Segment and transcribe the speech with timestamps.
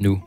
[0.00, 0.20] nu.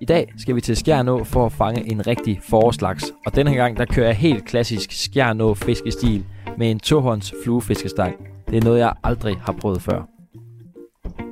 [0.00, 3.12] I dag skal vi til Skjernå for at fange en rigtig forårslaks.
[3.26, 6.24] Og denne gang, der kører jeg helt klassisk Skjernå fiskestil
[6.58, 8.16] med en tohånds fluefiskestang.
[8.50, 10.02] Det er noget, jeg aldrig har prøvet før.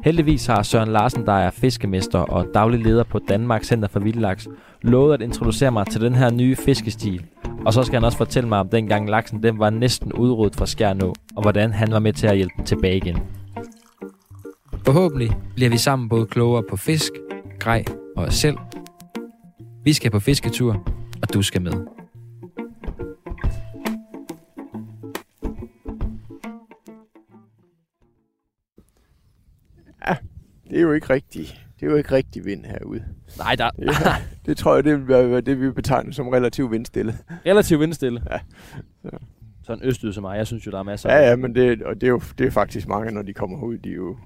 [0.04, 4.48] Heldigvis har Søren Larsen, der er fiskemester og daglig leder på Danmarks Center for Vildlaks,
[4.82, 7.24] lovet at introducere mig til den her nye fiskestil.
[7.66, 10.66] Og så skal han også fortælle mig om dengang laksen den var næsten udryddet fra
[10.66, 13.18] Skjernå, og hvordan han var med til at hjælpe den tilbage igen.
[14.86, 17.12] Forhåbentlig bliver vi sammen både klogere på fisk,
[17.60, 17.84] grej
[18.16, 18.56] og os selv.
[19.84, 20.72] Vi skal på fisketur,
[21.22, 21.72] og du skal med.
[30.70, 31.42] Det er jo ikke rigtig,
[31.80, 33.04] det er jo ikke rigtig vind herude.
[33.38, 33.88] Nej, der Det,
[34.46, 37.14] det tror jeg, det vil være det, vi betegner som relativt vindstille.
[37.28, 38.22] er relativt vindstille.
[38.30, 38.38] Ja.
[39.02, 39.10] Så.
[39.62, 40.36] Sådan østyd som mig.
[40.38, 42.46] Jeg synes jo, der er masser Ja, ja, men det, og det er jo det
[42.46, 44.16] er faktisk mange, når de kommer ud, de jo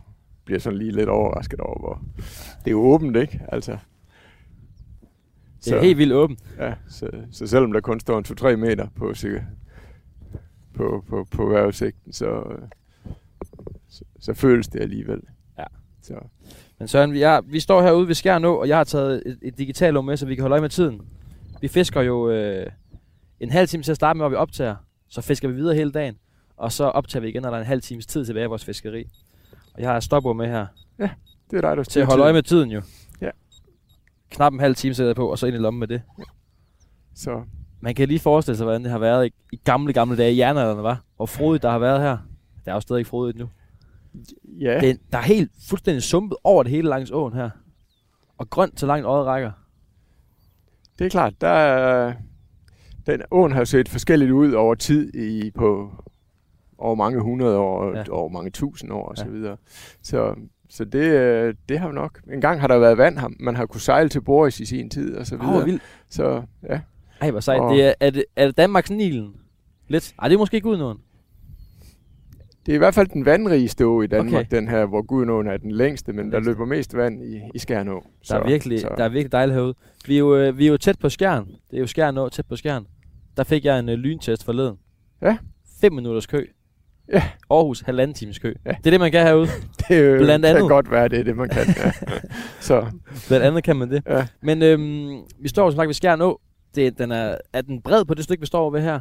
[0.50, 2.02] bliver sådan lige lidt overrasket over, hvor
[2.58, 3.40] det er jo åbent, ikke?
[3.48, 3.76] Altså,
[5.64, 6.40] Det er helt vildt åbent.
[6.58, 9.42] Ja, så, så selvom der kun står en 2-3 meter på, cirka,
[10.74, 12.42] på, på, på vejrudsigten, så,
[13.88, 15.20] så, så føles det alligevel.
[15.58, 15.64] Ja.
[16.02, 16.14] Så,
[16.78, 19.58] Men Søren, vi, er, vi står herude ved Skjernå, og jeg har taget et, et
[19.58, 21.00] digitalt med, så vi kan holde øje med tiden.
[21.60, 22.66] Vi fisker jo øh,
[23.40, 24.76] en halv time til at starte med, hvor vi optager.
[25.08, 26.18] Så fisker vi videre hele dagen.
[26.56, 28.64] Og så optager vi igen, når der er en halv times tid tilbage i vores
[28.64, 29.10] fiskeri.
[29.80, 30.66] Jeg har stopord med her,
[31.50, 32.82] det er dig, der til at holde øje med tiden jo.
[33.20, 33.30] Ja.
[34.30, 36.02] Knap en halv time sætter jeg på, og så ind i lommen med det.
[37.14, 37.42] Så
[37.80, 40.38] Man kan lige forestille sig, hvordan det har været i, i gamle, gamle dage i
[40.38, 41.02] jernalderen, var.
[41.16, 42.18] Hvor frodigt der har været her.
[42.64, 43.48] Der er jo stadig frodigt nu.
[44.60, 47.50] ja, Det, der er helt fuldstændig sumpet over det hele langs åen her.
[48.38, 49.52] Og grønt så langt øjet rækker.
[50.98, 52.14] det er klart, der er,
[53.06, 55.90] den åen har set forskelligt ud over tid i, på
[56.80, 57.98] over mange hundrede år, Ja.
[57.98, 58.04] ja.
[58.10, 59.22] over mange tusind år og Ja.
[59.22, 59.56] så videre.
[60.02, 60.34] Så,
[60.68, 62.20] så det, øh, det har vi nok.
[62.32, 65.16] En gang har der været vand, man har kunne sejle til Boris i sin tid
[65.16, 65.52] og så videre.
[65.56, 65.82] hvor vildt.
[66.08, 66.80] Så ja,
[67.20, 67.60] Ej, hvor sejt.
[67.60, 69.34] Og- Det er, er, det, er det Danmarks Nilen?
[69.88, 70.14] Lidt?
[70.18, 70.98] Ej, det er måske ikke Gudnåen.
[72.66, 74.56] Det er i hvert fald den vandrigeste å i Danmark, Okay.
[74.56, 78.04] den her, hvor Gudnåen er den længste, men der løber mest vand i, i Skjernå.
[78.28, 79.74] Der er, virkelig, der er virkelig dejligt herude.
[80.06, 81.46] Vi er, jo, øh, vi er jo tæt på Skjern.
[81.70, 82.86] Det er jo Skjern Å, tæt på Skjern.
[83.36, 84.76] Der fik jeg en øh, lyntest forleden.
[85.22, 85.36] Ja.
[85.80, 86.46] 5 minutters kø.
[87.12, 87.22] Ja.
[87.50, 88.54] Aarhus, halvanden times kø.
[88.66, 88.70] Ja.
[88.70, 89.46] Det er det, man kan herude.
[89.88, 90.68] det er, jo- blandt kan andet.
[90.68, 91.66] godt være, det er det, man kan.
[91.76, 91.92] Ja.
[92.60, 92.86] så
[93.28, 94.02] Blandt andet kan man det.
[94.08, 94.26] ja.
[94.42, 96.40] Men øhm, vi står jo som sagt ved Skjern Å.
[96.74, 99.00] Det, den er, er den bred på det stykke, vi står over ved her?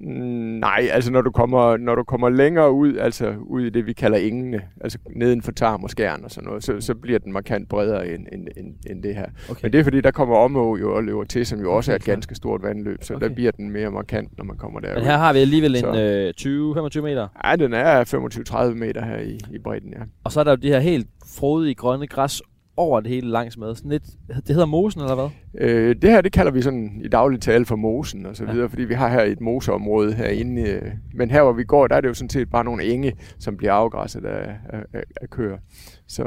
[0.00, 3.92] Nej, altså når du, kommer, når du kommer længere ud, altså ud i det, vi
[3.92, 7.32] kalder engene, altså neden for Tarm og Skjern og sådan noget, så, så bliver den
[7.32, 9.26] markant bredere end, end, end, end det her.
[9.50, 9.60] Okay.
[9.62, 11.94] Men det er fordi, der kommer Omå jo og løber til, som jo også Okay,
[11.94, 13.28] er et ganske stort vandløb, så Okay.
[13.28, 14.94] der bliver den mere markant, når man kommer derud.
[14.94, 17.28] Men her har vi alligevel en øh, 20-25 meter.
[17.44, 20.02] Ja, den er 25-30 meter her i, i bredden, ja.
[20.24, 21.06] Og så er der jo de her helt
[21.38, 22.42] frodige grønne græs
[22.80, 23.74] over det hele langs med.
[23.74, 25.28] Sådan lidt, det hedder mosen, eller hvad?
[25.68, 28.52] Øh, det her, det kalder vi sådan i daglig tale for mosen og så Ja.
[28.52, 30.62] videre, fordi vi har her et moseområde herinde.
[30.70, 30.82] Øh,
[31.14, 33.56] men her, hvor vi går, der er det jo sådan set bare nogle enge, som
[33.56, 35.58] bliver afgræsset af, af, af, af køer.
[36.06, 36.24] Så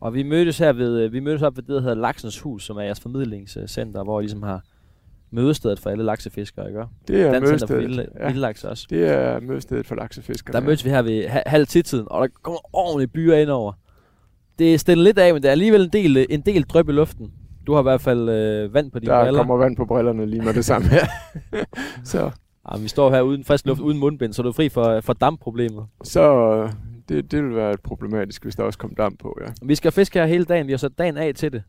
[0.00, 2.64] Og vi mødtes her ved, øh, vi mødtes op ved det, der hedder Laksens Hus,
[2.66, 4.60] som er jeres formidlingscenter, hvor I ligesom har
[5.30, 6.82] mødestedet for alle laksefiskere, ikke?
[7.08, 7.82] det er Center for mødestedet.
[7.82, 8.06] Vilde,
[8.64, 8.86] Ja, også.
[8.90, 10.52] det er mødestedet for laksefiskere.
[10.52, 13.72] Der mødtes vi her ved ha- halv tidtiden, og der kommer ordentligt byer ind over.
[14.58, 16.92] Det er stillet lidt af, men der er alligevel en del, en del drøb i
[16.92, 17.32] luften.
[17.66, 19.38] Du har i hvert fald øh, vand på dine Der briller.
[19.40, 21.06] kommer vand på brillerne lige med det samme her.
[22.04, 22.30] så
[22.72, 25.12] Ja, vi står her uden frisk luft, uden mundbind, så du er fri for, for
[25.12, 25.86] dampproblemet.
[26.04, 26.72] så øh,
[27.08, 29.52] det, det vil være problematisk, hvis der også kom damp på, ja.
[29.62, 30.66] Vi skal fiske her hele dagen.
[30.66, 31.62] Vi har sat dagen af til det.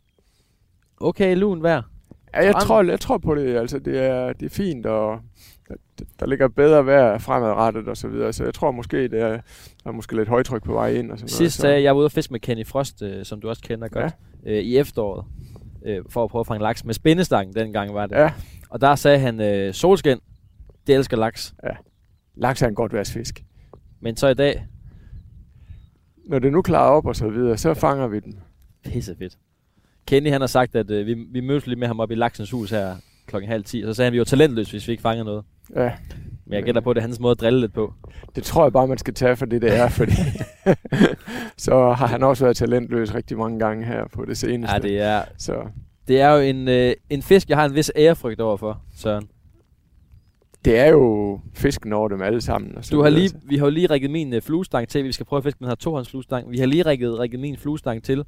[1.01, 1.81] Okay, lun vejr.
[2.35, 3.55] Ja, jeg tror, jeg tror på det.
[3.55, 5.19] Altså, det er, det er fint, og
[6.19, 8.33] der, ligger bedre vejr fremadrettet og så videre.
[8.33, 9.39] Så jeg tror måske, det er, der
[9.85, 12.11] er måske lidt højtryk på vej ind og sådan Sidst sagde jeg, var ude og
[12.11, 14.13] fiske med Kenny Frost, øh, som du også kender godt,
[14.45, 15.25] øh, i efteråret.
[15.85, 18.15] Øh, for at prøve at fange laks med spændestangen, dengang var det.
[18.15, 18.31] Ja,
[18.69, 20.17] Og der sagde han, øh, solskin,
[20.87, 21.55] det elsker laks.
[22.35, 23.43] laks er en godt værtsfisk.
[23.99, 24.65] Men så i dag,
[26.25, 28.39] Når det nu klarer op og så videre, så fanger vi den.
[28.85, 29.37] pisse fedt.
[30.07, 32.51] Kenny han har sagt, at øh, vi, vi mødtes lige med ham op i laksens
[32.51, 32.95] hus her
[33.27, 35.25] klokken halv 10, og så sagde han, at vi var talentløse, hvis vi ikke fangede
[35.25, 35.43] noget.
[35.75, 35.91] Ja,
[36.45, 37.93] Men jeg gætter på, at det er hans måde at drille lidt på.
[38.35, 40.11] Det tror jeg bare, man skal tage for det, det er, fordi
[41.57, 44.73] så har han også været talentløs rigtig mange gange her på det seneste.
[44.75, 45.53] Ja, det er, Så
[46.07, 49.27] det er jo en, øh, en fisk, jeg har en vis ærefrygt overfor, Søren.
[50.65, 52.77] det er jo fisken over dem alle sammen.
[52.77, 55.03] Og så Du har lige, vi har jo lige rigget min øh, fluestang til.
[55.03, 56.51] Vi skal prøve at fiske med den her tohånds fluestang.
[56.51, 58.19] Vi har lige rigget, rigget min fluestang til.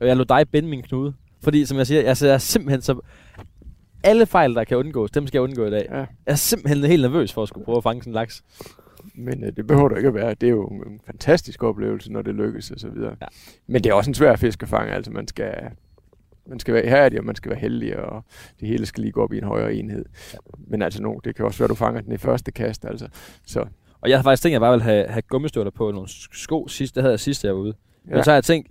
[0.00, 1.14] Og jeg lå dig binde min knude.
[1.42, 3.00] Fordi, som jeg siger, jeg ser simpelthen så...
[4.04, 5.86] Alle fejl, der kan undgås, dem skal jeg undgå i dag.
[5.90, 8.42] Ja, Jeg er simpelthen helt nervøs for at skulle prøve at fange sådan en laks.
[9.14, 10.34] men øh, det behøver du ikke at være.
[10.34, 13.16] Det er jo en fantastisk oplevelse, når det lykkes og så videre.
[13.20, 13.26] Ja.
[13.66, 14.92] Men det er også en svær fisk at fange.
[14.92, 15.54] Altså man skal,
[16.46, 18.24] man skal være ihærdig, og man skal være heldig, og
[18.60, 20.04] det hele skal lige gå op i en højere enhed.
[20.32, 20.38] Ja.
[20.58, 22.84] Men altså nu, det kan også være, at du fanger den i første kast.
[22.84, 23.08] Altså.
[23.46, 23.64] Så
[24.00, 26.68] Og jeg har faktisk tænkt, at jeg bare ville have, have gummistøvler på nogle sko
[26.68, 26.94] sidst.
[26.94, 27.74] Det havde jeg sidst, jeg var ude.
[28.08, 28.14] Ja.
[28.14, 28.68] Men så har jeg tænkt,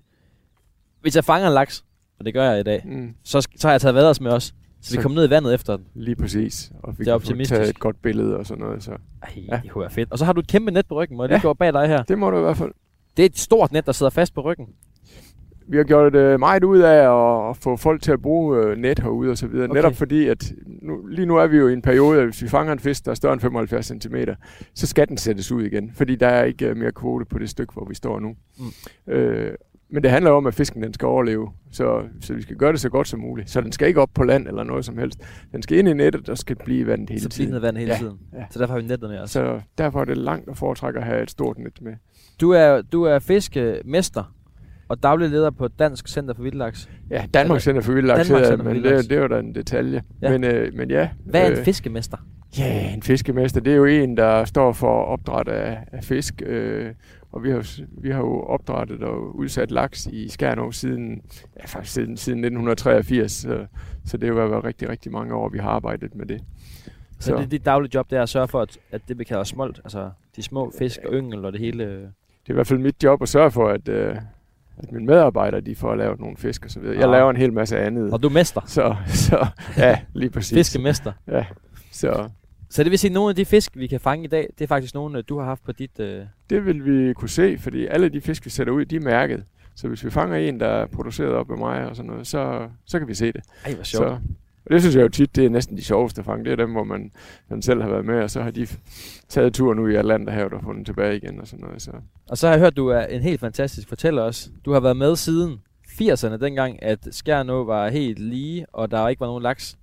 [1.02, 1.86] hvis jeg fanger en laks,
[2.20, 4.54] og det gør jeg i dag, mm, så, så har jeg taget vaders med os.
[4.82, 5.86] Så vi Så- kommer ned i vandet efter den.
[5.96, 6.72] lige præcis.
[6.84, 7.58] Og vi Det er optimistisk.
[7.58, 8.84] taget et godt billede og sådan noget.
[8.84, 9.60] Så Ej, Ja.
[9.64, 10.12] det kunne være fedt.
[10.12, 11.18] Og så har du et kæmpe net på ryggen.
[11.18, 11.42] Må jeg lige Ja.
[11.48, 12.04] gå bag dig her?
[12.04, 12.72] det må du i hvert fald.
[13.18, 14.68] Det er et stort net, der sidder fast på ryggen.
[15.68, 18.78] Vi har gjort det meget ud af at, at få folk til at bruge øh,
[18.78, 19.66] net herude og så videre.
[19.66, 19.74] Okay.
[19.76, 20.52] Netop fordi, at
[20.82, 23.06] nu, lige nu er vi jo i en periode, at hvis vi fanger en fisk,
[23.06, 24.16] der er større end 75 cm,
[24.76, 25.92] så skal den sættes ud igen.
[25.96, 28.36] Fordi der er ikke øh, mere kvote på det stykke, hvor vi står nu.
[29.08, 29.14] Mm.
[29.14, 29.54] Øh,
[29.92, 31.50] men det handler om, at fisken den skal overleve.
[31.72, 33.50] Så, så vi skal gøre det så godt som muligt.
[33.50, 35.20] Så den skal ikke op på land eller noget som helst.
[35.52, 37.50] Den skal ind i nettet og skal blive vandet hele så tiden.
[37.50, 38.18] bliver vand hele Ja, tiden.
[38.34, 38.44] ja.
[38.52, 39.32] Så derfor har vi nettet med os.
[39.32, 41.94] Så derfor er det langt at foretrække at have et stort net med.
[42.42, 44.34] Du er, du er fiskemester
[44.90, 46.90] og daglig leder på Dansk Center for Vildlaks.
[47.10, 50.02] Ja, Danmark Center for Vildlaks, Danmark hedder men det, det er jo da en detalje.
[50.22, 50.32] Ja.
[50.32, 51.10] Men, øh, men ja.
[51.26, 52.18] Hvad er en øh, fiskemester?
[52.58, 56.42] Ja, en fiskemester, det er jo en, der står for opdræt af, af fisk.
[56.46, 56.92] Øh,
[57.32, 57.64] og vi har, jo
[57.98, 61.22] vi har jo opdrættet og udsat laks i Skærnov siden,
[61.60, 63.32] ja, faktisk siden, siden 1983.
[63.32, 63.66] Så,
[64.06, 66.42] så det har jo været rigtig, rigtig mange år, vi har arbejdet med det.
[67.20, 69.24] Så, så det, dit daglige job, det er at sørge for, at, at det vi
[69.24, 71.84] kalder smolt, altså de små fisk og yngel og det hele.
[71.86, 72.04] det
[72.48, 74.16] er i hvert fald mit job at sørge for, at, øh,
[74.78, 76.96] at mine medarbejdere de får lavet nogle fisk og så videre.
[76.96, 77.12] Jeg Ah.
[77.12, 78.14] laver en hel masse andet.
[78.14, 78.62] Og du er mester.
[78.66, 79.46] Så, så
[79.78, 80.58] ja, lige præcis.
[80.58, 81.12] Fiskemester.
[81.28, 81.46] Ja,
[81.92, 82.30] så
[82.72, 84.64] Så det vil sige, at nogle af de fisk, vi kan fange i dag, det
[84.64, 86.00] er faktisk nogle, øh, du har haft på dit...
[86.00, 86.24] Øh...
[86.50, 89.44] Det vil vi kunne se, fordi alle de fisk, vi sætter ud, de er mærket.
[89.76, 92.70] Så hvis vi fanger en, der er produceret op med mig og sådan noget, så,
[92.86, 93.42] så kan vi se det.
[93.66, 94.04] Ej, hvor sjovt.
[94.04, 94.18] Så,
[94.66, 96.46] og det synes jeg jo tit, det er næsten de sjoveste at fange.
[96.46, 97.12] Det er dem, hvor man,
[97.50, 98.68] man selv har været med, og så har de
[99.30, 101.82] taget turen ud i Atlanterhavet og fundet tilbage igen og sådan noget.
[101.82, 101.92] Så.
[102.30, 104.50] Og så har jeg hørt, du er en helt fantastisk fortæller også.
[104.66, 109.20] Du har været med siden 80'erne, dengang at Skjernå var helt lige, og der ikke
[109.20, 109.78] var nogen laks.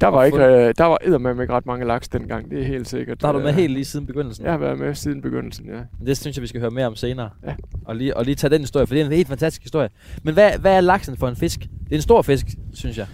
[0.00, 2.88] Der var, ikke, øh, der var eddermame ikke ret mange laks dengang, det er helt
[2.88, 3.20] sikkert.
[3.20, 4.44] Der har du med helt lige siden begyndelsen.
[4.44, 5.80] Jeg har været med siden begyndelsen, ja.
[6.06, 7.30] Det synes jeg, vi skal høre mere om senere.
[7.46, 7.54] Ja.
[7.84, 9.88] Og, lige, og lige tage den historie, for det er en helt fantastisk historie.
[10.22, 11.60] Men hvad, hvad er laksen for en fisk?
[11.60, 13.06] Det er en stor fisk, synes jeg.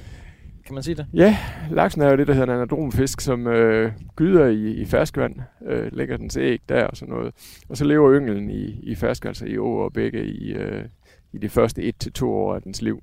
[0.67, 1.07] Kan man sige det?
[1.15, 1.37] Ja,
[1.71, 5.35] laksen er jo det, der hedder en anadromfisk, som øh, gyder i, i ferskvand,
[5.69, 7.35] øh, lægger dens æg der og sådan noget.
[7.69, 10.85] Og så lever ynglen i, i fersk, altså i åer og bække i, øh,
[11.33, 11.93] i de første
[12.23, 13.03] 1-2 år af dens liv.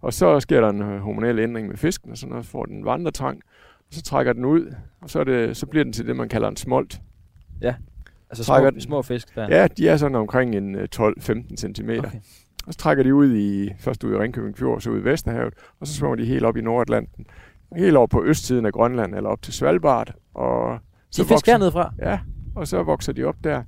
[0.00, 2.84] Og så sker der en øh, hormonel ændring med fisken, og sådan noget, får den
[2.84, 3.40] vandretrang,
[3.78, 6.28] og så trækker den ud, og så, er det, så bliver den til det, man
[6.28, 7.00] kalder en smolt.
[8.30, 8.80] Altså Trækker små, den.
[8.80, 9.46] små fisk der.
[9.50, 11.90] Ja, de er sådan omkring en øh, 12-15 cm.
[11.90, 12.18] Okay.
[12.66, 15.54] Og så trækker de ud i, først ud i Ringkøbing Fjord, så ud i Vesterhavet,
[15.80, 17.26] og så svømmer de helt op i Nordatlanten.
[17.76, 20.14] Helt over på østsiden af Grønland, eller op til Svalbard.
[20.34, 20.78] Og
[21.16, 21.92] De fisk hernede fra.
[21.98, 22.18] Ja,
[22.54, 23.62] og så vokser de op der.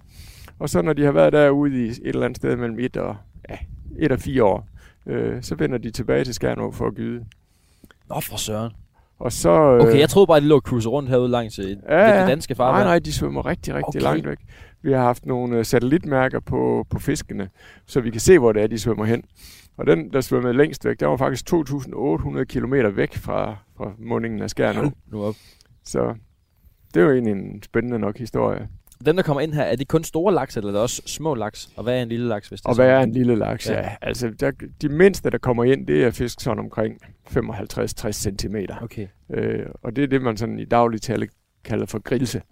[0.59, 3.17] Og så når de har været derude i et eller andet sted mellem et og,
[3.51, 3.57] ja,
[3.99, 4.69] et og fire år,
[5.09, 7.25] øh, så vender de tilbage til Skærnov for at gyde.
[8.09, 8.73] Nå, for søren.
[9.19, 9.50] Og så...
[9.50, 12.53] Øh, Okay, jeg troede bare, de lå cruise rundt herude langs øh, Ja, det danske
[12.53, 12.85] Nej, farvand.
[12.85, 14.00] nej, de svømmer rigtig, rigtig Okay.
[14.00, 14.38] langt væk.
[14.83, 17.49] Vi har haft nogle øh, satellitmærker på, på fiskene,
[17.87, 19.23] så vi kan se, hvor det er, de svømmer hen.
[19.77, 24.43] Og den, der svømmede længst væk, der var faktisk 2.800 km væk fra, fra mundingen
[24.43, 24.93] af Skærnov.
[25.12, 25.35] Nu op.
[25.85, 26.15] Så
[26.95, 28.69] det er jo egentlig en spændende nok historie.
[29.07, 31.35] Dem, der kommer ind her, er de kun store laks, eller er det også små
[31.35, 31.69] laks?
[31.76, 32.88] Og hvad er en lille laks, hvis det Og sådan?
[32.90, 33.71] hvad er en lille laks?
[33.71, 33.81] Ja.
[33.81, 34.50] Ja, altså der,
[34.83, 36.95] de mindste, der kommer ind, det er fisk sådan omkring
[37.31, 38.57] 55-60 cm.
[38.83, 39.07] Okay.
[39.35, 41.28] Øh, og det er det, man sådan i daglig tale
[41.64, 42.43] kalder for grilse.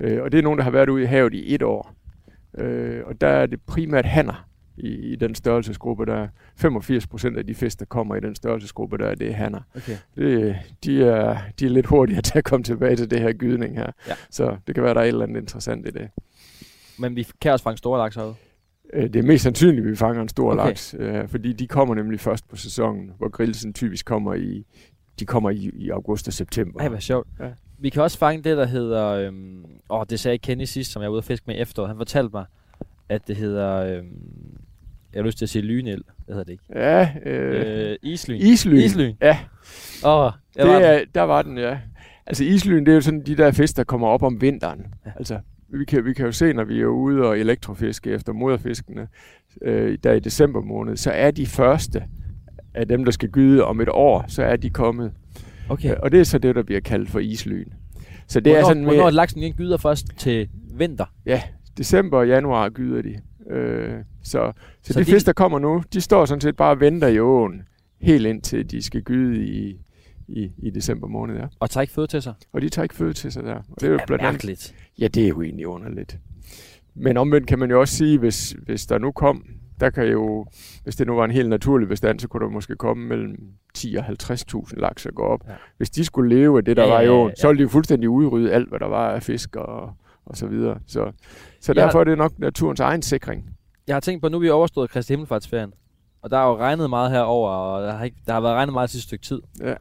[0.00, 1.94] Øh, og det er nogen, der har været ude i havet i et år.
[2.58, 6.06] Øh, og der er det primært hanner i, i den størrelsesgruppe.
[6.06, 9.28] Der er 85 procent af de fisk, der kommer i den størrelsesgruppe, der er det
[9.28, 9.60] er hanner.
[9.76, 9.96] okay.
[10.16, 13.76] Det, de, er, de er lidt hurtigere til at komme tilbage til det her gydning
[13.76, 13.90] her.
[14.08, 14.14] Ja.
[14.30, 16.08] Så det kan være, der er et eller andet interessant i det.
[16.98, 18.34] Men vi kan også fange store laks herude.
[18.94, 20.66] Øh, Det er mest sandsynligt, at vi fanger en stor Okay.
[20.66, 24.66] laks, øh, fordi de kommer nemlig først på sæsonen, hvor grillsen typisk kommer i,
[25.20, 26.80] de kommer i, i august og september.
[26.80, 27.28] Ej, hvor sjovt.
[27.40, 27.48] Ja.
[27.78, 29.06] Vi kan også fange det, der hedder...
[29.06, 31.88] Øhm, åh, det sagde Kenny sidst, som jeg var ude at fiske med i efteråret.
[31.88, 32.44] Han fortalte mig,
[33.08, 33.96] at det hedder...
[33.98, 34.56] Øhm,
[35.16, 35.96] jeg har lyst til at sige lynel.
[35.96, 36.64] Det hedder det ikke.
[36.74, 38.36] Ja, øh, Øh, islyn.
[38.36, 38.76] islyn.
[38.76, 39.14] Islyn.
[39.22, 39.38] Ja,
[40.04, 41.78] Åh, jeg det var er, der var den, ja.
[42.26, 44.86] Altså islyn, det er jo sådan de der fisk, der kommer op om vinteren.
[45.06, 45.10] Ja.
[45.16, 49.08] Altså, vi kan, vi kan jo se, når vi er ude og elektrofiske efter moderfiskene,
[49.62, 52.02] øh, der i december måned, så er de første
[52.74, 55.12] af dem, der skal gyde om et år, så er de kommet.
[55.68, 55.94] Okay.
[55.94, 57.68] Og det er så det, der bliver kaldt for islyn.
[58.26, 61.04] Så det hvornår, er sådan hvornår med, er laksen igen gyder først til vinter?
[61.26, 61.42] ja,
[61.78, 63.16] december og januar gyder de.
[63.54, 63.94] Øh,
[64.30, 64.52] så,
[64.82, 67.08] så, Så de, de- fisk, der kommer nu, de står sådan set bare og venter
[67.08, 67.62] i åen,
[68.00, 69.80] helt indtil de skal gyde i,
[70.28, 71.36] i, i december måned.
[71.36, 71.46] Ja.
[71.60, 72.34] Og tager ikke føde til sig?
[72.52, 73.54] Og de tager ikke føde til sig der.
[73.54, 74.74] Og det er jo blandt andet mærkeligt.
[74.98, 76.18] Ja, det er jo egentlig underligt.
[76.94, 79.44] Men omvendt kan man jo også sige, hvis, hvis der nu kom,
[79.80, 80.46] der kan jo,
[80.82, 83.36] hvis det nu var en helt naturlig bestand, så kunne der måske komme mellem
[83.74, 85.40] 10 og 50.000 laks at gå op.
[85.46, 85.50] Ja.
[85.52, 85.56] Ja.
[85.76, 87.34] Hvis de skulle leve af det, der Ja, ja, var ja, i ja, åen, ja.
[87.40, 89.90] så ville de jo fuldstændig udrydde alt, hvad der var af fisk og,
[90.26, 90.78] og så videre.
[90.86, 91.12] Så,
[91.60, 93.44] så derfor er det nok naturens egen sikring.
[93.86, 95.72] Jeg har tænkt på, at nu er vi overstået Kristi Himmelfartsferien.
[96.22, 98.72] Og der er jo regnet meget herover, og der har, ikke, der har været regnet
[98.72, 99.42] meget sidste stykke tid.
[99.60, 99.74] Ja.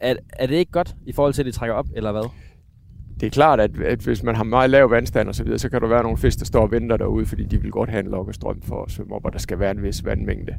[0.00, 2.22] Er, er det ikke godt i forhold til, at de trækker op, eller hvad?
[3.20, 5.68] Det er klart, at, at hvis man har meget lav vandstand og så videre, så
[5.68, 8.00] kan der være nogle fisk, der står og venter derude, fordi de vil godt have
[8.04, 10.56] en lokkestrøm for at svømme op, og der skal være en vis vandmængde.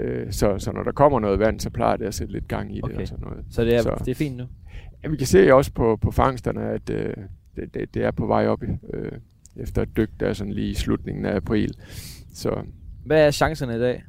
[0.00, 2.72] Øh, så, så når der kommer noget vand, så plejer det at sætte lidt gang
[2.72, 3.00] i det Okay.
[3.00, 3.44] og sådan noget.
[3.50, 4.44] Så det er, Så- det er fint nu.
[5.04, 7.14] Ja, vi kan se også på, på fangsterne, at øh,
[7.56, 8.62] det, det, det er på vej op
[8.94, 9.12] øh,
[9.58, 11.74] efter et dyk, der er sådan lige i slutningen af april.
[12.34, 12.50] Så
[13.06, 14.02] Hvad er chancerne i dag?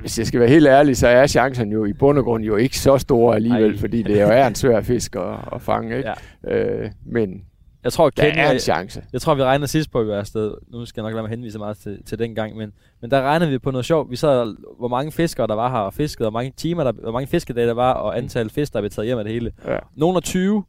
[0.00, 2.56] hvis jeg skal være helt ærlig, så er chancen jo i bund og grund jo
[2.56, 3.78] ikke så store alligevel, Ej.
[3.78, 5.96] fordi det jo er en svær fisk at, at fange.
[5.96, 6.12] Ikke?
[6.44, 6.54] Ja.
[6.56, 7.44] Øh, men
[7.84, 9.02] Jeg tror, der Kenny, er en chance.
[9.12, 10.54] jeg tror, vi regnede sidst på, at vi var afsted.
[10.72, 13.22] Nu skal jeg nok lade mig henvise meget til, til den gang, men, men der
[13.22, 14.10] regnede vi på noget sjovt.
[14.10, 17.12] Vi sad, hvor mange fiskere der var her og fiskede, hvor mange timer, der, hvor
[17.12, 19.52] mange fiskedage der var, og antal fisk, der blev taget hjem af det hele.
[19.66, 20.64] Ja, Nogle af 20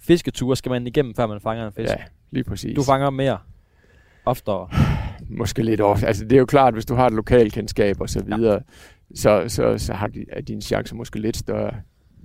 [0.00, 1.90] fisketure skal man igennem, før man fanger en fisk.
[1.92, 1.96] ja
[2.30, 2.76] lige præcis.
[2.76, 3.38] Du fanger mere.
[4.24, 4.68] Oftere.
[5.38, 6.06] Måske lidt ofte.
[6.06, 8.58] Altså, det er jo klart, hvis du har et lokalkendskab og så videre, ja.
[9.14, 11.74] så, så, så har de, er dine chancer måske lidt større.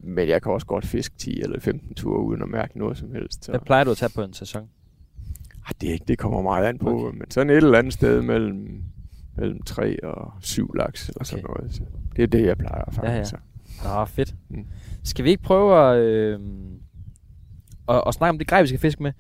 [0.04, 3.12] Men jeg kan også godt fiske 10 eller 15 ture uden at mærke noget som
[3.12, 3.46] helst.
[3.46, 3.52] Så.
[3.52, 4.70] Hvad plejer du at tage på en sæson?
[5.68, 7.18] Ah, det, er ikke- det kommer meget an på, Okay.
[7.18, 8.84] men sådan et eller andet sted mellem,
[9.38, 11.26] mellem 3 og 7 laks eller Okay.
[11.26, 11.74] sådan noget.
[11.76, 11.82] Så
[12.16, 13.12] det er det, jeg plejer fange.
[13.12, 14.00] Ja, ja.
[14.00, 14.36] Nå, fedt.
[14.50, 14.66] Mm.
[15.04, 16.40] Skal vi ikke prøve at, øh,
[17.90, 19.12] at, at snakke om det grej, vi skal fiske med?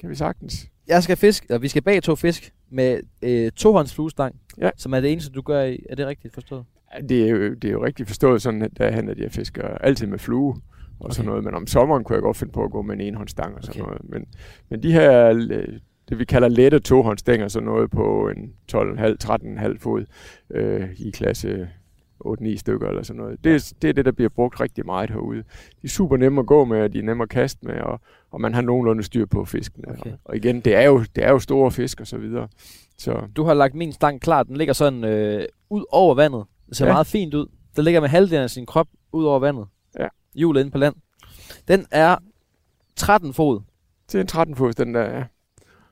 [0.00, 0.66] Kan vi sagtens.
[0.88, 4.70] Jeg skal fiske, og vi skal bag to fisk med øh, tohånds fluestang, Ja.
[4.76, 5.86] som er det eneste, du gør i.
[5.90, 6.64] Er det rigtigt forstået?
[7.08, 10.06] Det er, jo, det er jo rigtig forstået sådan, at derhen, at jeg fisker altid
[10.06, 10.60] med flue og
[11.00, 11.12] Okay.
[11.14, 11.44] sådan noget.
[11.44, 13.82] Men om sommeren kunne jeg godt finde på at gå med en enhåndsstang og sådan
[13.82, 13.90] Okay.
[13.90, 14.10] noget.
[14.10, 14.26] Men,
[14.70, 15.68] men de her, øh,
[16.08, 20.04] det vi kalder lette tohåndsstænger, sådan noget på en 12,5-13,5 fod
[20.50, 21.68] øh, i klasse
[22.26, 23.44] 8-9 stykker eller sådan noget.
[23.44, 25.38] Det, er, det er det, der bliver brugt rigtig meget herude.
[25.42, 25.44] De
[25.84, 28.00] er super nemme at gå med, og de er nemme at kaste med, og,
[28.30, 29.88] og man har nogenlunde styr på fiskene.
[29.98, 30.12] Okay.
[30.12, 32.48] Og, og igen, det er, jo, det er jo store fisk og så videre.
[32.98, 34.42] Så Du har lagt min stang klar.
[34.42, 36.44] Den ligger sådan øh, ud over vandet.
[36.68, 36.88] Det ser ja.
[36.88, 36.94] Ja.
[36.94, 37.46] meget fint ud.
[37.76, 39.66] Den ligger med halvdelen af sin krop ud over vandet.
[39.98, 40.08] Ja.
[40.34, 40.94] Hjulet inde på land.
[41.68, 42.16] Den er
[42.96, 43.60] 13 fod.
[44.12, 45.24] det er en 13 fod, den der er.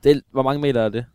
[0.03, 1.05] Det er, hvor mange meter er det?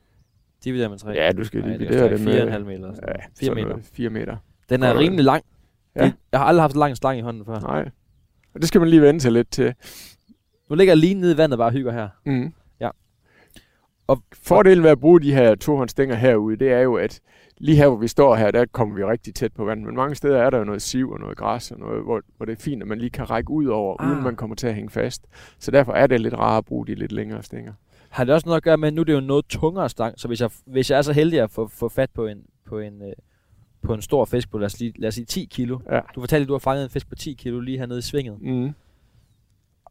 [0.65, 1.11] Divideret med 3.
[1.11, 2.51] Ja, du skal Nej, det er det med...
[2.51, 2.89] halv meter.
[3.09, 3.69] Ja, 4 sådan meter.
[3.69, 3.85] noget.
[3.93, 4.37] 4 meter.
[4.71, 5.45] Den er rimelig lang.
[5.97, 6.05] Ja.
[6.05, 7.61] Det, jeg har aldrig haft en lang stang i hånden før.
[7.61, 7.91] Nej.
[8.55, 9.75] Og det skal man lige vende sig lidt til.
[10.71, 12.09] Nu ligger jeg lige nede i vandet og bare hygger her.
[12.27, 12.53] Mm.
[12.81, 12.91] Ja.
[14.07, 17.21] Og fordelen ved at bruge de her tohåndsstænger herude, det er jo, at
[17.59, 19.87] lige her, hvor vi står her, der kommer vi rigtig tæt på vandet.
[19.87, 22.47] Men mange steder er der jo noget siv og noget græs, og noget, hvor, hvor
[22.47, 24.11] det er fint, at man lige kan række ud over, Ah.
[24.11, 25.27] uden man kommer til at hænge fast.
[25.59, 27.73] Så derfor er det lidt rart at bruge de lidt længere stænger.
[28.09, 30.21] Har det også noget at gøre med, at nu er det jo noget tungere stang,
[30.21, 32.79] så hvis jeg, hvis jeg er så heldig at få, få fat på en, på
[32.79, 33.13] en, øh,
[33.83, 35.79] på en stor fisk på, lad os, lige, lad os sige 10 kilo.
[35.91, 36.01] Ja.
[36.15, 38.41] Du fortalte, at du har fanget en fisk på 10 kilo lige hernede i svinget.
[38.43, 38.71] Mm.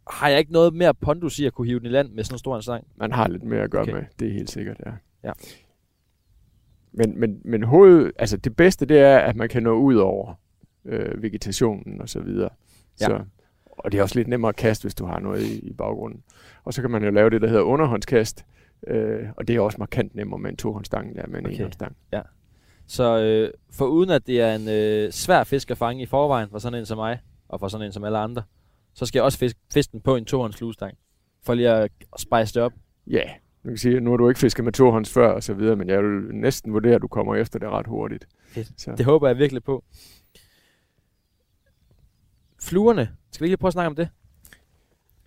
[0.10, 2.36] Har jeg ikke noget mere pondus i at kunne hive den i land med sådan
[2.36, 2.88] en stor en stang?
[2.96, 3.94] Man har lidt mere at gøre Okay.
[3.94, 4.92] med, det er helt sikkert, ja.
[5.24, 5.32] Ja.
[6.92, 10.34] Men, men, men hoved, altså det bedste, det er, at man kan nå ud over
[10.86, 12.50] øh, vegetationen og så videre.
[13.02, 13.06] Ja.
[13.06, 13.20] Så,
[13.68, 16.24] og det er også lidt nemmere at kaste, hvis du har noget i, i baggrunden.
[16.64, 18.46] Og så kan man jo lave det, der hedder underhåndskast,
[18.88, 21.48] øh, og det er også markant nemmere med en tohåndsstang, der med en Okay.
[21.48, 21.56] okay.
[21.56, 21.96] enhåndsstang.
[22.88, 26.50] Så øh, for uden at det er en øh, svær fisk at fange i forvejen
[26.50, 28.44] for sådan en som mig, og for sådan en som alle andre,
[28.94, 30.98] så skal jeg også fisk, fiske den på en tohånds fluestang.
[31.44, 32.74] For lige at spice det op.
[33.08, 33.24] Ja,
[33.64, 35.90] man kan sige, nu har du ikke fisket med tohånds før og så videre, men
[35.90, 38.28] jeg vil næsten vurdere, at du kommer efter det ret hurtigt.
[38.48, 38.82] Fedt.
[38.82, 38.96] Så.
[38.98, 39.84] Det håber jeg virkelig på.
[42.62, 43.10] Fluerne.
[43.32, 44.10] Skal vi ikke lige prøve at snakke om det?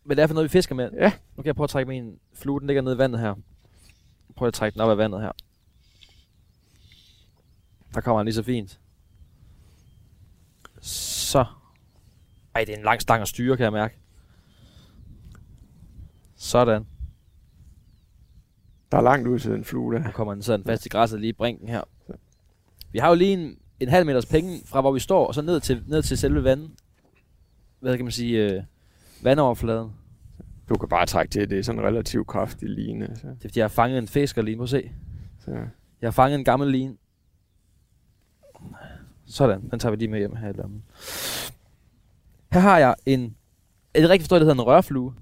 [0.04, 0.90] Hvad det er for noget, vi fisker med?
[0.92, 1.12] Ja.
[1.36, 2.60] Nu kan jeg prøve at trække min flue.
[2.60, 3.34] Den ligger nede i vandet her.
[4.36, 5.32] Prøv at trække den op af vandet her.
[7.94, 8.80] Der kommer den lige så fint.
[10.80, 11.44] Så.
[12.54, 13.98] Ej, det er en lang stang at styre, kan jeg mærke.
[16.36, 16.86] Sådan.
[18.92, 20.04] Der er langt ud til den flue der.
[20.04, 21.82] Nu kommer den sådan fast i græsset lige i brinken her.
[22.92, 25.42] Vi har jo lige en, en halv meters penge fra hvor vi står, og så
[25.42, 26.70] ned til, ned til selve vandet.
[27.80, 28.52] Hvad kan man sige?
[28.52, 28.62] Øh,
[29.22, 29.90] vandoverfladen.
[30.68, 33.06] Du kan bare trække til, det er sådan en relativt kraftig line.
[33.16, 34.92] Så, Det er fordi, jeg har fanget en fisk og lige må se.
[35.44, 35.50] så.
[36.00, 36.96] Jeg har fanget en gammel line.
[39.30, 40.82] Sådan, den tager vi lige med hjem her i lommen.
[42.52, 43.34] Her har jeg en...
[43.94, 45.12] Er det rigtigt forstået, det hedder en rørflue?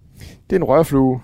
[0.50, 1.20] Det er en rørflue.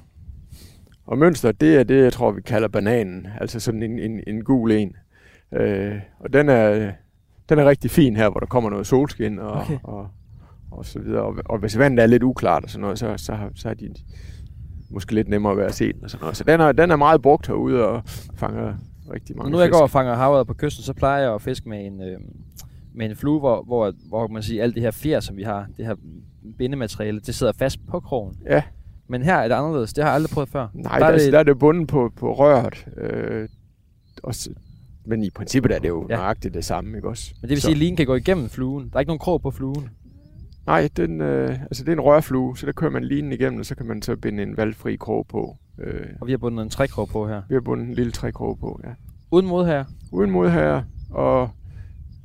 [1.07, 3.27] Og mønster, det er det, jeg tror, vi kalder bananen.
[3.41, 4.97] Altså sådan en, en, en gul en.
[5.53, 6.93] Øh, og den er,
[7.49, 9.79] den er rigtig fin her, hvor der kommer noget solskin og, Okay.
[9.83, 10.09] og,
[10.71, 11.23] og så videre.
[11.23, 13.95] Og, og hvis vandet er lidt uklart og sådan noget, så, så, så er de
[14.91, 16.37] måske lidt nemmere ved at se den og sådan noget.
[16.37, 18.03] Så den er, den er meget brugt herude og
[18.35, 18.75] fanger
[19.13, 19.73] rigtig mange nu jeg fisk.
[19.73, 22.19] går og fanger havret på kysten, så plejer jeg at fiske med en, øh,
[22.95, 25.67] med en flue, hvor, hvor, hvor man siger, alt det her fjer, som vi har,
[25.77, 25.95] det her
[26.59, 28.37] bindemateriale, det sidder fast på krogen.
[28.51, 28.63] Ja.
[29.09, 29.93] Men her er det anderledes.
[29.93, 30.69] Det har jeg aldrig prøvet før.
[30.75, 32.87] Nej, Der der, er det- der er det bundet på, på røret.
[32.97, 33.49] Øh,
[34.23, 34.51] og så,
[35.05, 36.15] men i princippet er det jo Ja.
[36.15, 36.21] ja.
[36.21, 37.35] nøjagtigt det samme, ikke også?
[37.35, 38.89] Men det vil Så- sige, at linen kan gå igennem fluen.
[38.89, 39.89] Der er ikke nogen krog på fluen.
[40.67, 43.67] Nej, den, øh, altså det er en rørflue, så der kører man linen igennem, og
[43.67, 45.57] så kan man så binde en valgfri krog på.
[45.79, 47.43] Øh, Og vi har bundet en trækrog på her.
[47.49, 48.91] vi har bundet en lille trækrog på, ja.
[49.31, 49.85] Uden mod her.
[50.13, 51.51] Uden modherre, og,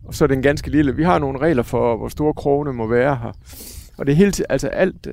[0.10, 0.96] og så er den ganske lille.
[0.96, 3.32] Vi har nogle regler for, hvor store krogene må være her.
[3.98, 5.08] Og det hele altså alt,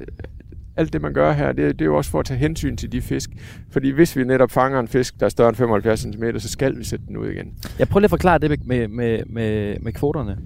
[0.76, 2.92] alt det, man gør her, det, det er jo også for at tage hensyn til
[2.92, 3.30] de fisk.
[3.70, 6.78] Fordi hvis vi netop fanger en fisk, der er større end 75 cm, så skal
[6.78, 7.46] vi sætte den ud igen.
[7.78, 10.38] Jeg prøver lige at forklare det med, med, med, med kvoterne.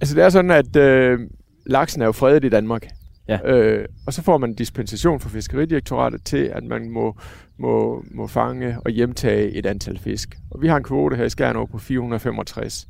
[0.00, 1.20] Altså det er sådan, at øh,
[1.66, 2.86] laksen er jo fredet i Danmark.
[3.28, 3.38] Ja.
[3.54, 7.16] Øh, og så får man dispensation fra Fiskeridirektoratet til, at man må,
[7.58, 10.36] må, må fange og hjemtage et antal fisk.
[10.50, 12.88] Og vi har en kvote her i Skjernå på 465.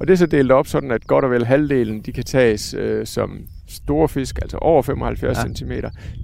[0.00, 2.74] Og det er så delt op sådan, at godt og vel halvdelen, de kan tages
[2.74, 3.38] øh, som
[3.68, 5.54] store fisk, altså over 75 Ja.
[5.54, 5.70] cm.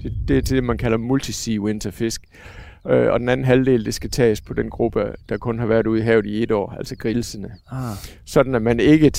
[0.03, 2.23] Det, det er det, man kalder multi-sea winterfisk.
[2.91, 5.87] Øh, og den anden halvdel, det skal tages på den gruppe, der kun har været
[5.87, 7.97] ude i havet i et år, altså grillsene Ah.
[8.25, 9.13] sådan at man ikke.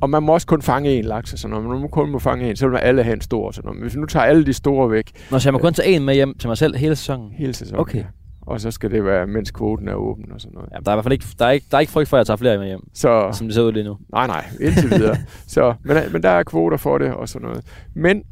[0.00, 1.80] Og man må også kun fange én laks, sådan noget.
[1.80, 3.52] Man kun må fange en, så vil man alle have en stor.
[3.64, 3.76] noget.
[3.76, 5.88] Men hvis vi nu tager alle de store væk Nå, så jeg må kun tage
[5.96, 7.32] en med hjem til mig selv hele sæsonen.
[7.32, 7.98] hele sæsonen, Okay.
[7.98, 8.04] ja.
[8.42, 10.68] og så skal det være, mens kvoten er åben og sådan noget.
[10.72, 12.16] Ja, der er i hvert fald ikke, der er ikke, der er ikke frygt for,
[12.16, 13.96] at jeg tager flere med hjem, Så, som det ser ud lige nu.
[14.12, 15.16] nej, nej, indtil videre.
[15.46, 17.64] så, men, men der er kvoter for det og sådan noget.
[17.94, 18.22] Men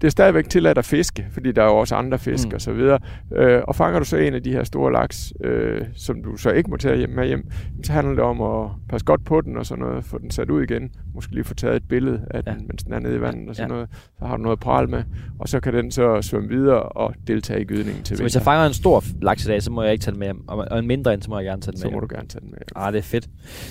[0.00, 2.54] det er stadigvæk tilladt at fiske, fordi der er jo også andre fisk Mm.
[2.54, 2.98] og så videre.
[3.36, 6.50] Øh, og fanger du så en af de her store laks, øh, som du så
[6.50, 7.50] ikke må tage hjem med hjem,
[7.84, 10.50] så handler det om at passe godt på den og sådan noget, få den sat
[10.50, 12.58] ud igen, måske lige få taget et billede af den, Ja.
[12.66, 13.74] mens den er nede i vandet og sådan Ja.
[13.74, 13.88] noget.
[14.18, 15.02] Så har du noget at prale med,
[15.38, 18.42] og så kan den så svømme videre og deltage i gydningen til Så hvis jeg
[18.42, 20.48] fanger en stor laks i dag, så må jeg ikke tage den med hjem.
[20.48, 21.94] Og en mindre en, så må jeg gerne tage den med så hjem.
[21.94, 22.58] må du gerne tage den med.
[22.76, 23.28] Ah, det er fedt.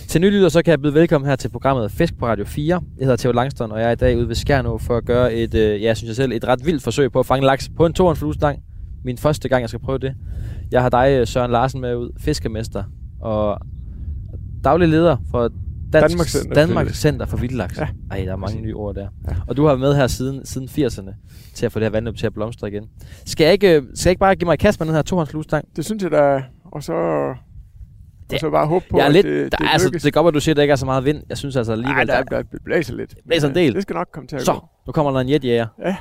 [0.08, 2.82] Til nylytter, så kan jeg byde velkommen her til programmet Fisk på Radio 4.
[2.98, 5.34] Jeg hedder Theo Langstrøm, og jeg er i dag ude ved Skjernå for at gøre
[5.34, 7.86] et, øh, ja, synes jeg selv, et ret vildt forsøg på at fange laks på
[7.86, 8.60] en toren fluestang.
[9.04, 10.16] Min første gang, jeg skal prøve det.
[10.72, 12.84] Jeg har dig, øh, Søren Larsen, med ud, fiskemester
[13.22, 13.60] og
[14.64, 15.52] daglig leder for
[15.94, 17.00] Dansk, Danmarks Center for Danmark Vildlaks.
[17.00, 17.78] Center for Vildlaks.
[17.78, 17.88] Ja.
[18.12, 19.08] Ej, der er mange nye ord der.
[19.30, 19.36] Ja.
[19.48, 21.12] Og du har været med her siden, siden 80'erne
[21.54, 22.84] til at få det her vandløb til at blomstre igen.
[23.26, 25.02] Skal jeg ikke, øh, skal jeg ikke bare give mig i kast med den her
[25.02, 25.32] tohånds?
[25.76, 26.94] Det synes jeg da, og så,
[28.28, 30.04] og Det- så bare håbe på, Jeg er at lidt, det, der det altså, lykkes.
[30.04, 31.24] det godt være, du siger, at der ikke er så meget vind.
[31.30, 33.16] Jeg synes altså alligevel, der, der, der blæser lidt.
[33.28, 33.74] blæser en øh, del.
[33.76, 34.60] Det skal nok komme til at Så, gå.
[34.88, 35.68] nu kommer der en jetjæger.
[35.80, 35.86] Ja.
[35.86, 35.96] Jeg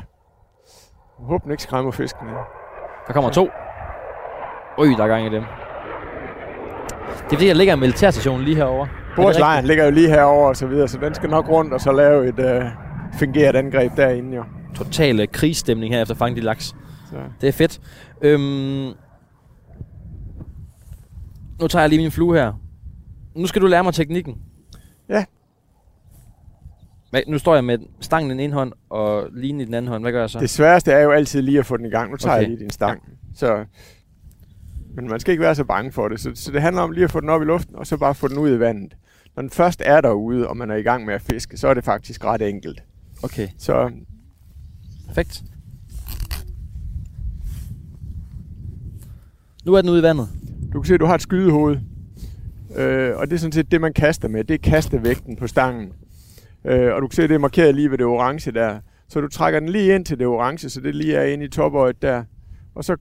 [1.19, 2.31] håber, den ikke skræmmer fiskene.
[3.07, 3.49] Der kommer to.
[4.79, 5.43] Øj, der er gang i dem.
[7.17, 8.83] Det er fordi, der ligger en militærstation lige herovre.
[8.83, 11.73] Er det Bordslejren ligger jo lige herover og så videre, så den skal nok rundt
[11.73, 12.65] og så lave et øh,
[13.19, 14.45] fingeret angreb derinde jo.
[14.75, 16.65] Total øh, krigsstemning her efter at fange de laks.
[17.11, 17.17] Så.
[17.41, 17.81] Det er fedt.
[18.23, 18.93] Øhm,
[21.61, 22.53] nu tager jeg lige min flue her.
[23.35, 24.35] Nu skal du lære mig teknikken.
[25.09, 25.25] Ja.
[27.11, 29.89] Hvad, nu står jeg med stangen i den ene hånd og linen i den anden
[29.89, 30.05] hånd.
[30.05, 30.39] Hvad gør jeg så?
[30.39, 32.11] Det sværeste er jo altid lige at få den i gang.
[32.11, 32.43] Nu tager Okay.
[32.43, 33.03] jeg lige din stang.
[33.35, 33.65] Så,
[34.95, 36.21] men man skal ikke være så bange for det.
[36.21, 38.15] Så, så det handler om lige at få den op i luften, og så bare
[38.15, 38.97] få den ud i vandet.
[39.37, 41.75] Når den først er derude, og man er i gang med at fiske, så er
[41.75, 42.83] det faktisk ret enkelt.
[43.23, 43.91] Okay, Så
[45.07, 45.43] perfekt.
[49.65, 50.29] Nu er den ude i vandet.
[50.77, 51.77] Du kan se, at du har et skydehoved.
[52.77, 54.45] Øh, og det er sådan set det, man kaster med.
[54.45, 55.93] Det er kastevægten på stangen.
[56.65, 58.81] Øh, og du kan se, at det er markeret lige ved det orange der.
[59.09, 61.49] Så du trækker den lige ind til det orange, så det lige er inde i
[61.49, 62.25] topøjet der.
[62.75, 62.97] Og så,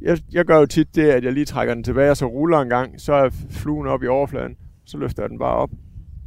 [0.00, 2.58] jeg, jeg gør jo tit det, at jeg lige trækker den tilbage, og så ruller
[2.58, 3.00] en gang.
[3.00, 4.56] Så er fluen op i overfladen.
[4.84, 5.70] Så løfter jeg den bare op,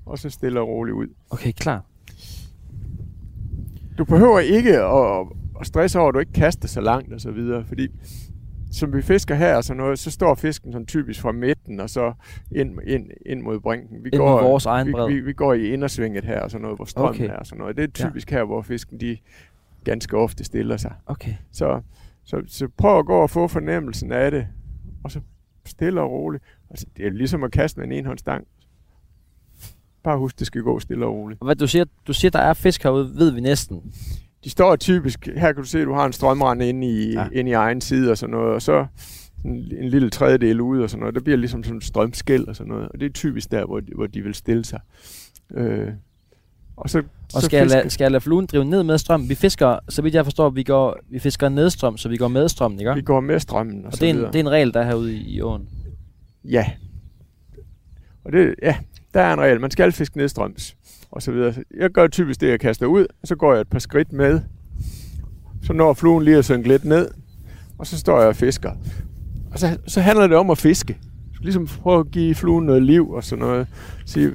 [0.06, 1.08] og så stille og roligt ud.
[1.30, 1.86] Okay, klar.
[3.98, 5.28] Du behøver ikke at,
[5.60, 7.88] at stresse over, at du ikke kaster så langt og så videre, fordi
[8.72, 11.90] som vi fisker her og sådan noget, så står fisken sådan typisk fra midten og
[11.90, 12.14] så
[12.52, 14.04] ind, ind, ind mod brinken.
[14.04, 15.08] Vi Ind mod vores egen vi, bred.
[15.08, 17.30] vi, vi, går i indersvinget her og sådan noget, hvor strømmen Okay.
[17.30, 17.78] er og sådan noget.
[17.78, 18.38] Det er typisk ja.
[18.38, 19.18] her, hvor fisken de
[19.84, 20.94] ganske ofte stiller sig.
[21.06, 21.34] Okay.
[21.52, 21.82] Så,
[22.24, 24.48] så, så prøv at gå og få fornemmelsen af det,
[25.04, 25.20] og så
[25.66, 26.44] stille og roligt.
[26.70, 28.48] Altså, det er ligesom at kaste med en enhåndsstang.
[30.04, 31.42] Bare husk, det skal gå stille og roligt.
[31.42, 33.94] Og hvad du siger, du siger, der er fisk herude, ved vi næsten.
[34.44, 37.28] De står typisk, her kan du se, at du har en strømrende inde i, Ja.
[37.32, 38.86] inde i egen side og sådan noget, og så
[39.46, 41.16] en, en lille tredjedel ude og sådan noget.
[41.16, 43.80] Der bliver ligesom sådan en strømskæld og sådan noget, og det er typisk der, hvor
[43.80, 44.80] de, hvor de vil stille sig.
[45.54, 45.88] Øh,
[46.78, 47.06] og så, Og
[47.42, 49.30] så skal jeg, lade, skal jeg lade fluen drive ned med strøm?
[49.30, 52.50] Vi fisker, så vidt jeg forstår, vi, går, vi fisker nedstrøm, så vi går med
[52.50, 52.94] strømmen, ikke?
[52.96, 54.32] Vi går med strømmen og, Og så det er, en, videre.
[54.32, 55.68] det er en regel, der er herude i, i åen.
[56.46, 56.66] Ja.
[58.24, 58.76] Og det, ja,
[59.14, 59.62] der er en regel.
[59.62, 60.76] Man skal fiske nedstrøms
[61.12, 61.54] og så videre.
[61.78, 64.40] Jeg gør typisk det, jeg kaster ud, og så går jeg et par skridt med.
[65.64, 67.08] Så når fluen lige er synket lidt ned,
[67.78, 68.72] og så står jeg og fisker.
[69.52, 70.94] Og så, så handler det om at fiske.
[70.94, 73.68] Du skal ligesom prøve at give fluen noget liv og sådan noget.
[74.06, 74.32] Sige,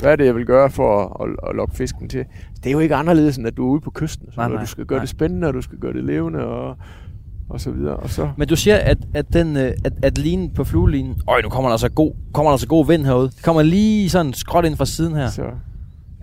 [0.00, 2.24] hvad er det, jeg vil gøre for at, at, at lokke fisken til?
[2.56, 4.26] Det er jo ikke anderledes, end at du er ude på kysten.
[4.32, 5.02] sådan Nej, nej, du skal gøre nej.
[5.02, 6.76] det spændende, og du skal gøre det levende, og,
[7.48, 7.96] og så videre.
[7.96, 11.14] Og så, Men du siger, at, at, den, øh, at, at linen på fluelinen...
[11.28, 13.30] Øj, nu kommer der altså god, kommer der altså god vind herude.
[13.30, 15.28] Det kommer lige sådan skråt ind fra siden her.
[15.30, 15.42] så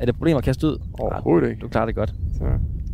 [0.01, 0.77] Er det et problem at kaste ud?
[0.99, 1.61] overhovedet ikke.
[1.61, 2.13] Du klarer det godt.
[2.37, 2.43] Så,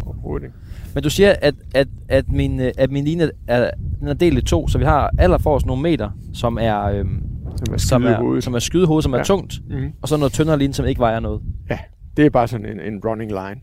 [0.05, 0.55] overhovedet ikke.
[0.93, 4.37] Men du siger, at, at, at, min, øh, at min line er, den er delt
[4.37, 7.23] i to, så vi har allerforrest nogle meter, som er, øhm,
[7.57, 9.19] Som er som er, som er skydehoved, som ja.
[9.19, 9.93] er tungt, Mm-hmm.
[10.01, 11.41] og så noget tyndere line, som ikke vejer noget.
[11.69, 11.79] Ja,
[12.17, 13.61] det er bare sådan en, en running line.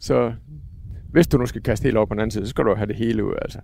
[0.00, 0.32] Så
[1.10, 2.86] hvis du nu skal kaste helt over på den anden side, så skal du have
[2.86, 3.58] det hele ud, altså.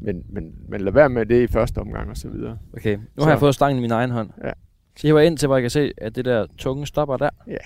[0.00, 2.58] Men, men, men lad være med det i første omgang og så videre.
[2.76, 4.30] Okay, nu Så- har jeg fået stangen i min egen hånd.
[4.44, 4.50] Ja.
[4.96, 7.30] Så jeg ind til, hvor jeg kan se, at det der tunge stopper der.
[7.48, 7.56] Ja.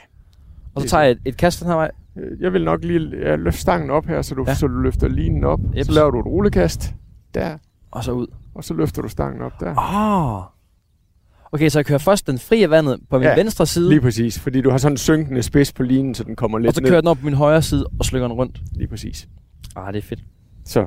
[0.78, 1.90] Og så tager jeg et, et kast den her vej.
[2.16, 4.54] Øh, Jeg vil nok lige ja, løfte stangen op her, så du, Ja.
[4.54, 5.60] så du løfter linen op.
[5.76, 5.86] Jeps.
[5.86, 6.94] Så laver du et rullekast
[7.34, 7.58] der,
[7.90, 8.26] Og så ud.
[8.54, 9.74] og så løfter du stangen op der.
[9.76, 10.42] Ah.
[11.52, 14.38] Okay, så jeg kører først den frie vandet på min ja, venstre side, Lige præcis,
[14.38, 16.80] fordi du har sådan en synkende spids på linen, så den kommer lidt og så
[16.80, 16.88] ned.
[16.88, 18.60] kører jeg den op på min højre side og slynger den rundt.
[18.72, 19.28] Lige præcis.
[19.76, 20.20] Ah, det er fedt.
[20.64, 20.82] Så.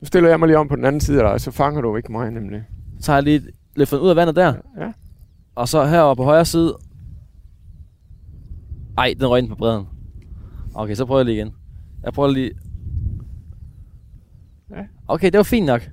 [0.00, 1.96] Nu stiller jeg mig lige om på den anden side af dig, så fanger du
[1.96, 2.62] ikke mig nemlig.
[3.00, 3.42] Så tager jeg lige
[3.76, 4.92] løftet den ud af vandet der, Ja.
[5.54, 6.76] og så heroppe på højre side.
[8.98, 9.86] Ej, den røg ind på bredden.
[10.74, 11.50] Okay, så prøver jeg lige igen.
[12.04, 12.50] Jeg prøver lige...
[14.70, 14.82] Ja.
[15.08, 15.90] Okay, det var fint nok.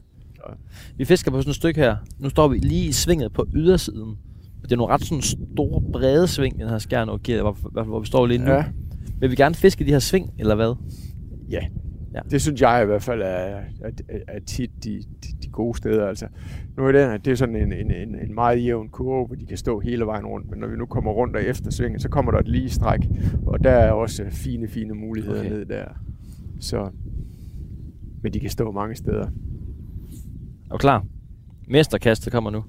[0.97, 1.95] Vi fisker på sådan et stykke her.
[2.19, 4.17] Nu står vi lige i svinget på ydersiden.
[4.61, 7.99] Det er nogle ret sådan store, brede sving, den her skær nu giver, hvor, hvor,
[7.99, 8.51] vi står lige nu.
[8.51, 8.65] Ja.
[9.19, 10.75] Vil vi gerne fiske de her sving, eller hvad?
[11.49, 11.61] Ja.
[12.13, 12.19] Ja.
[12.31, 13.91] Det synes jeg i hvert fald er, er,
[14.27, 16.07] er, tit de, de gode steder.
[16.07, 16.27] Altså,
[16.77, 19.45] nu er det, det er sådan en, en, en, en meget jævn kurve, hvor de
[19.45, 20.49] kan stå hele vejen rundt.
[20.49, 22.99] Men når vi nu kommer rundt og efter svinget, så kommer der et lige stræk.
[23.45, 25.49] Og der er også fine, fine muligheder Okay.
[25.49, 25.85] ned der.
[26.59, 26.89] Så,
[28.23, 29.25] men de kan stå mange steder.
[30.65, 31.05] Er du klar?
[31.67, 32.63] Mesterkastet kommer nu.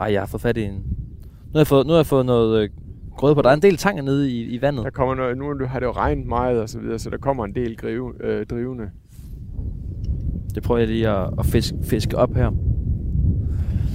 [0.00, 0.72] Ej, jeg har fået fat i en...
[0.74, 2.68] Nu har jeg fået, nu har jeg fået noget øh,
[3.16, 3.42] grøde på.
[3.42, 4.84] Der er en del tanger nede i, i vandet.
[4.84, 7.44] Der kommer noget, nu har det jo regnet meget og så videre, så der kommer
[7.44, 8.90] en del grive, øh, drivende.
[10.54, 12.50] Det prøver jeg lige at, at fiske, fiske op her.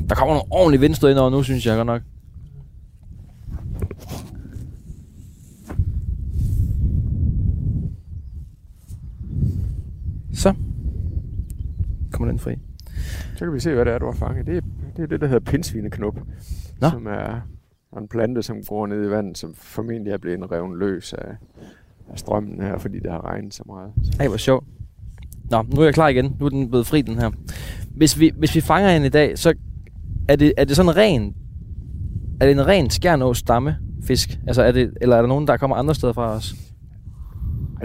[0.10, 2.02] Der kommer nogle ordentlige vindstød ind over nu, synes jeg godt nok.
[10.34, 10.54] Så.
[12.12, 12.56] Kommer den fri.
[13.36, 14.48] Så kan vi se, hvad det er, du har fanget.
[14.48, 14.62] Det er
[14.96, 16.20] det, er det der hedder pindsvineknop,
[16.82, 16.90] Nå.
[16.90, 17.42] som er
[17.98, 21.36] en plante, som går ned i vandet, som formentlig er blevet revet løs af,
[22.12, 23.94] af strømmen her, fordi det har regnet så meget.
[24.20, 24.66] Ej, hvor sjovt.
[25.52, 26.36] Nå, nu er jeg klar igen.
[26.40, 27.30] Nu er den blevet fri, den her.
[27.96, 29.54] Hvis vi, hvis vi fanger en i dag, så
[30.30, 31.34] er det, er det sådan en ren...
[32.42, 34.40] Er det en ren skjernå stamme fisk?
[34.48, 36.56] Altså, er det, eller er der nogen, der kommer andre steder fra os?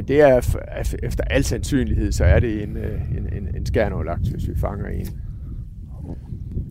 [0.08, 0.26] Det er,
[0.68, 4.52] er- efter al sandsynlighed, så er det en, øh, en, en, en skærnålagt, hvis vi
[4.56, 5.06] fanger en.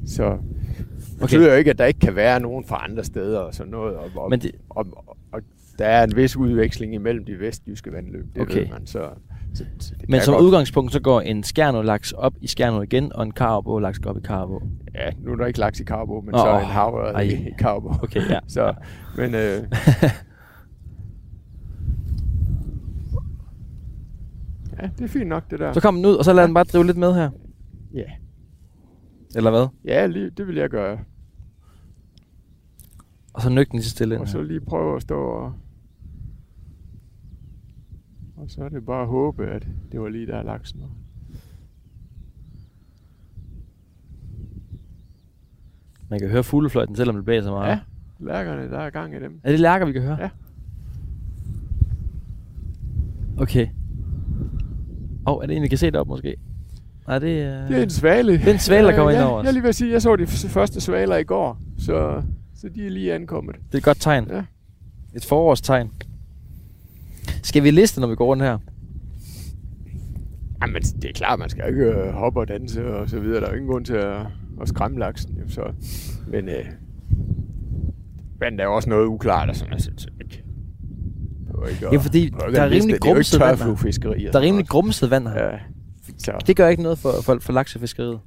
[0.05, 0.39] Så det
[1.15, 1.21] Okay.
[1.21, 3.95] betyder jo ikke, at der ikke kan være nogen fra andre steder og sådan noget.
[3.95, 5.41] Og, og, Men det- og, og, og
[5.79, 8.59] der er en vis udveksling imellem de vestjyske vandløb, det Okay.
[8.59, 8.87] ved man.
[8.87, 8.99] Så,
[9.53, 13.13] så, så det Men som godt- udgangspunkt, så går en skjernålaks op i skjernå igen,
[13.13, 14.61] og en karabo-laks går op i karabo.
[14.95, 17.21] Ja, nu er der ikke laks i Karbo, men Nå, så er en havre ej.
[17.21, 17.89] i Karbo.
[18.03, 18.39] Okay, ja.
[18.55, 18.73] så,
[19.17, 19.39] men øh,
[24.81, 25.73] ja, det er fint nok, det der.
[25.73, 27.29] Så kom den ud, og så lad den bare drive lidt med her.
[27.93, 28.03] Ja,
[29.35, 29.67] Eller hvad?
[29.85, 30.99] ja lige, det vil jeg gøre.
[33.33, 35.53] Og så nøg den lige så stille ind Og så lige prøve at stå og...
[38.43, 40.81] Og så er det bare at håbe, at det var lige der er laksen.
[40.81, 40.89] var.
[46.09, 47.69] Man kan høre fuglefløjten, selvom det blæser meget.
[47.69, 47.79] Ja,
[48.19, 49.39] lærkerne, der er gang i dem.
[49.43, 50.17] Er det lærker, vi kan høre?
[50.21, 50.29] Ja.
[53.37, 53.67] Okay.
[55.27, 56.35] Åh, oh, er det en, vi kan se deroppe måske?
[57.07, 57.67] Nej, det er...
[57.67, 58.33] Det er en svale.
[58.33, 59.45] Det er en svale, der kommer ind ja, over os.
[59.45, 62.23] Jeg lige ved at sige, jeg så de første svaler i går, så,
[62.55, 63.55] så de er lige ankommet.
[63.55, 64.27] Det er et godt tegn.
[64.29, 64.43] Ja.
[65.13, 65.91] Et forårstegn.
[67.43, 68.57] Skal vi liste, når vi går rundt her?
[70.61, 73.39] Jamen, det er klart, man skal ikke øh, hoppe og danse og så videre.
[73.41, 74.17] Der er jo ingen grund til at,
[74.61, 75.37] at skræmme laksen.
[75.41, 75.61] Jo, så.
[76.27, 76.65] Men øh,
[78.39, 80.43] vandet er jo også noget uklart og sådan, altså, så ikke.
[81.71, 81.95] ikke.
[81.95, 84.31] Er fordi, der er rimelig er grumset vand her.
[84.31, 85.43] Der er rimelig grumset vand her.
[85.43, 85.59] Ja,
[86.17, 88.19] så, Det gør ikke noget for, for, for laksefiskeriet.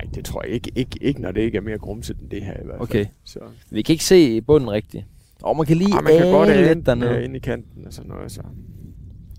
[0.00, 2.42] nej, det tror jeg ikke, ikke, ikke, når det ikke er mere grumset end det
[2.44, 2.82] her i hvert fald.
[2.82, 3.06] Okay.
[3.24, 3.38] Så,
[3.70, 5.04] Vi kan ikke se bunden rigtigt.
[5.42, 7.10] Og man kan lige ah, man kan godt lidt dernede.
[7.10, 8.32] ja, inde i kanten og sådan noget.
[8.32, 8.40] Så.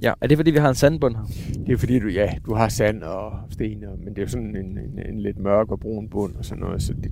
[0.01, 1.23] Ja, er det fordi, vi har en sandbund her?
[1.67, 4.27] Det er fordi, du, ja, du har sand og sten, og, men det er jo
[4.27, 7.11] sådan en, en, en lidt mørk og brun bund og sådan noget, så det,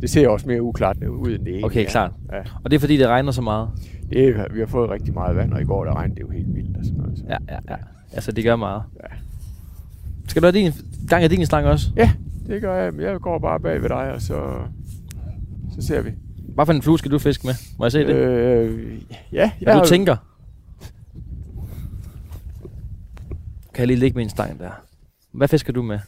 [0.00, 2.12] det ser også mere uklart ud, end det egentlig Okay, klart.
[2.32, 3.68] Ja, Og det er fordi, det regner så meget?
[4.10, 6.30] det, er- vi har fået rigtig meget vand, og i går der regnede det jo
[6.30, 7.18] helt vildt og sådan noget.
[7.18, 7.24] Så.
[7.28, 7.76] Ja, ja, ja.
[8.12, 8.82] Altså, det gør meget.
[9.02, 9.16] Ja.
[10.28, 10.72] Skal du have din,
[11.08, 11.90] gang af din slang også?
[11.96, 12.10] ja,
[12.46, 12.92] det gør jeg.
[13.00, 14.50] Jeg går bare bag ved dig, og så,
[15.74, 16.10] så ser vi.
[16.58, 17.54] Hvad for en flue skal du fiske med?
[17.78, 18.14] Må jeg se det?
[18.14, 20.16] Øh, ja, Hvad jeg du tænker?
[23.74, 24.70] Kan jeg lige lægge min stang der?
[25.32, 25.98] Hvad fisker du med?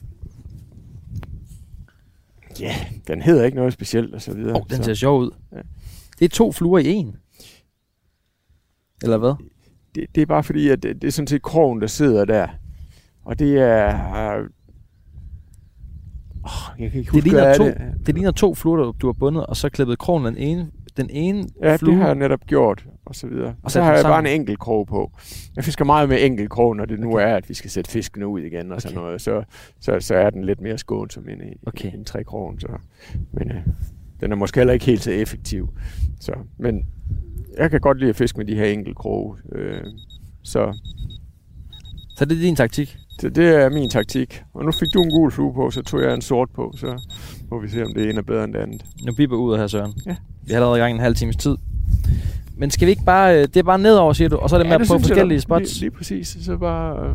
[2.60, 2.74] Ja,
[3.06, 4.56] den hedder ikke noget specielt og så videre.
[4.56, 5.30] Oh, den så ser sjov ud.
[5.52, 5.60] Ja.
[6.18, 7.16] Det er to fluer i en.
[9.02, 9.34] Eller hvad?
[9.94, 12.48] det, det er bare fordi, at det, det er sådan set krogen, der sidder der.
[13.24, 14.38] Og det er...
[16.50, 18.06] Oh, jeg kan ikke Det huske, ligner, hvad to, er det.
[18.06, 21.48] det ligner to fluer, du, har bundet, og så klippet krogen den ene, den ene
[21.62, 21.90] Ja, flue.
[21.92, 23.48] det har jeg netop gjort, og så videre.
[23.48, 24.32] Og Og så har jeg bare sammen.
[24.32, 25.10] en enkelt krog på.
[25.56, 27.26] Jeg fisker meget med enkelt krog, når det nu Okay.
[27.28, 29.06] er, at vi skal sætte fiskene ud igen og sådan Okay.
[29.06, 29.20] noget.
[29.20, 29.42] Så,
[29.80, 31.92] så, så er den lidt mere skånsom end, Okay.
[31.94, 32.60] end tre krogen.
[32.60, 32.68] Så.
[33.32, 33.56] Men øh,
[34.20, 35.68] den er måske heller ikke helt så effektiv.
[36.20, 36.86] Så, men
[37.58, 39.36] jeg kan godt lide at fiske med de her enkelt kroge.
[39.52, 39.82] Øh,
[40.42, 40.78] så
[42.16, 42.96] Så det er din taktik.
[43.22, 44.42] Det, det er min taktik.
[44.54, 46.74] Og nu fik du en gul flue på, så tog jeg en sort på.
[46.76, 47.08] Så
[47.50, 48.84] må vi se, om det ene er bedre end det andet.
[49.06, 49.92] Nu biber ud her, Søren.
[50.06, 50.16] Ja.
[50.42, 51.56] Vi har allerede i gang en halv times tid.
[52.56, 53.34] Men skal vi ikke bare...
[53.36, 55.08] øh, Det er bare nedover, siger du, og så er det med at prøve synes
[55.08, 55.72] jeg forskellige spots.
[55.74, 56.36] Lige, lige præcis.
[56.42, 57.08] Så bare...
[57.08, 57.14] Øh,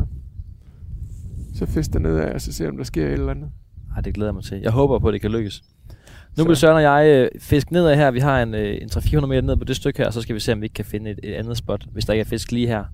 [1.54, 3.48] så fisk der nedad, og så se, om der sker et eller andet.
[3.96, 4.60] Ej, det glæder jeg mig til.
[4.62, 5.62] Jeg håber på, at det kan lykkes.
[6.36, 8.10] Nu Så- vil Søren og jeg øh, fiske nedad her.
[8.10, 10.34] Vi har en, øh, en 300-400 meter ned på det stykke her, og så skal
[10.34, 12.24] vi se, om vi ikke kan finde et, et andet spot, hvis der ikke er
[12.28, 12.84] fisk lige her.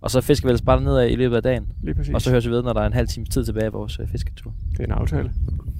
[0.00, 1.72] Og så fisker vi ellers bare nedad i løbet af dagen.
[1.82, 2.14] Lige præcis.
[2.14, 3.98] Og så høres vi ved, når der er en halv times tid tilbage af vores
[4.00, 4.54] øh, fisketur.
[4.72, 5.32] Det er en aftale.
[5.32, 5.70] Fisker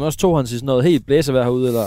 [0.00, 1.86] man også tohånds i sådan noget helt blæsevejr herude, eller...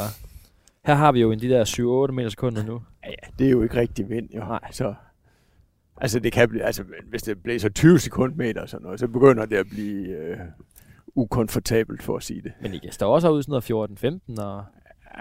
[0.86, 2.82] Her har vi jo en de der 7-8 meter sekunder nu.
[3.04, 4.40] Ja, ja, det er jo ikke rigtig vind, jo.
[4.40, 4.60] Nej.
[4.72, 4.94] Så,
[5.98, 9.46] altså, det kan blive, altså, hvis det blæser 20 sekundmeter og sådan noget, så begynder
[9.46, 10.38] det at blive øh,
[11.16, 12.52] ukomfortabelt, for at sige det.
[12.62, 14.64] Men I kan stå også herude sådan noget 14-15, og...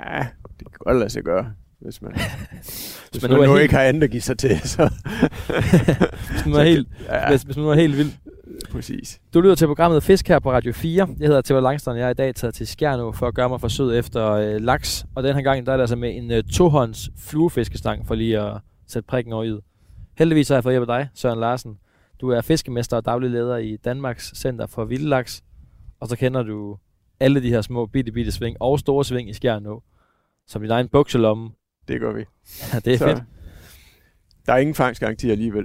[0.07, 0.27] Ja,
[0.59, 2.13] det kan godt lade sig gøre, hvis man,
[3.11, 4.61] hvis man man, nu nu helt- ikke har andet at give sig til.
[4.61, 4.83] Så,
[6.33, 8.11] Hvis man er helt, ja, hvis, hvis man er helt vild.
[8.73, 9.21] Præcis.
[9.35, 11.09] Du lytter til programmet Fisk her på Radio 4.
[11.19, 13.61] Jeg hedder Theodor Langstrand, jeg er i dag taget til Skjernå for at gøre mig
[13.61, 15.07] forsøg efter øh, laks.
[15.15, 18.41] Og den her gang, der er det altså med en øh, tohånds fluefiskestang, for lige
[18.41, 19.61] at sætte prikken over i.
[20.19, 21.79] Heldigvis har jeg fået hjælp af dig, Søren Larsen.
[22.21, 25.43] Du er fiskemester og daglig leder i Danmarks Center for Vildlaks.
[26.01, 26.77] Og så kender du
[27.21, 29.83] alle de her små bitte, bitte sving og store sving i Skjernå.
[30.47, 31.51] Som din egen bukselomme.
[31.89, 32.25] Det gør vi.
[32.73, 33.23] Ja, det er så, fedt.
[34.47, 35.65] Der er ingen fangstgaranti alligevel.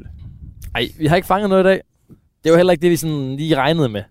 [0.76, 1.82] Ej, vi har ikke fanget noget i dag.
[2.48, 4.04] Det var heller ikke det, vi sådan lige regnede med.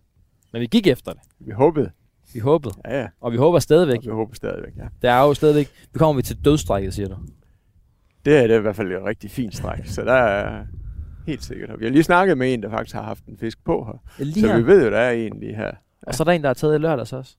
[0.52, 1.20] Men vi gik efter det.
[1.38, 1.90] Vi håbede.
[2.34, 2.74] Vi håbede.
[2.84, 3.08] Ja, ja.
[3.20, 3.96] Og vi håber stadigvæk.
[3.98, 4.86] Og vi håber stadigvæk, ja.
[5.02, 5.70] Der er jo stadigvæk...
[5.92, 7.16] Vi kommer vi til dødstrækket, siger du.
[8.24, 10.64] Det er det i hvert fald et rigtig fint stræk, så der er
[11.26, 11.70] helt sikkert.
[11.70, 14.02] Og vi har lige snakket med en, der faktisk har haft en fisk på her.
[14.18, 14.56] Ja, lige så her.
[14.56, 15.72] vi ved jo, der er en lige her.
[16.02, 17.36] Og så er der en, der er taget i lørdags også.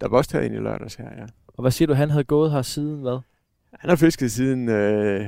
[0.00, 1.24] Der var også taget en i lørdags her, ja.
[1.48, 3.18] Og hvad siger du, han havde gået her siden hvad?
[3.78, 5.26] Han har fisket siden øh,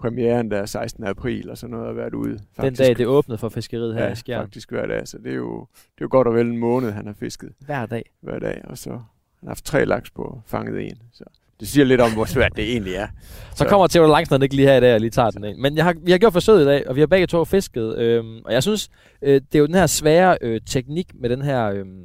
[0.00, 1.04] premieren der 16.
[1.04, 2.38] april og sådan noget og været ude.
[2.60, 4.42] Den dag, det åbnede for fiskeriet her ja, i Skjern.
[4.42, 5.08] faktisk hver dag.
[5.08, 7.52] Så det er, jo, det er jo godt og vel en måned, han har fisket
[7.66, 8.10] Hver dag.
[8.20, 8.60] hver dag.
[8.64, 9.04] Og så har
[9.40, 10.96] han haft tre laks på fanget en.
[11.12, 11.24] Så
[11.60, 13.06] det siger lidt om, hvor svært det egentlig er.
[13.54, 15.58] Så kommer Theodor Langstrand ikke lige her i dag og lige tager den ind.
[15.58, 17.98] Men jeg har, vi har gjort forsøget i dag, og vi har begge to fisket.
[17.98, 18.88] Øhm, og jeg synes,
[19.22, 21.66] øh, det er jo den her svære øh, teknik med den her...
[21.70, 22.04] øhm,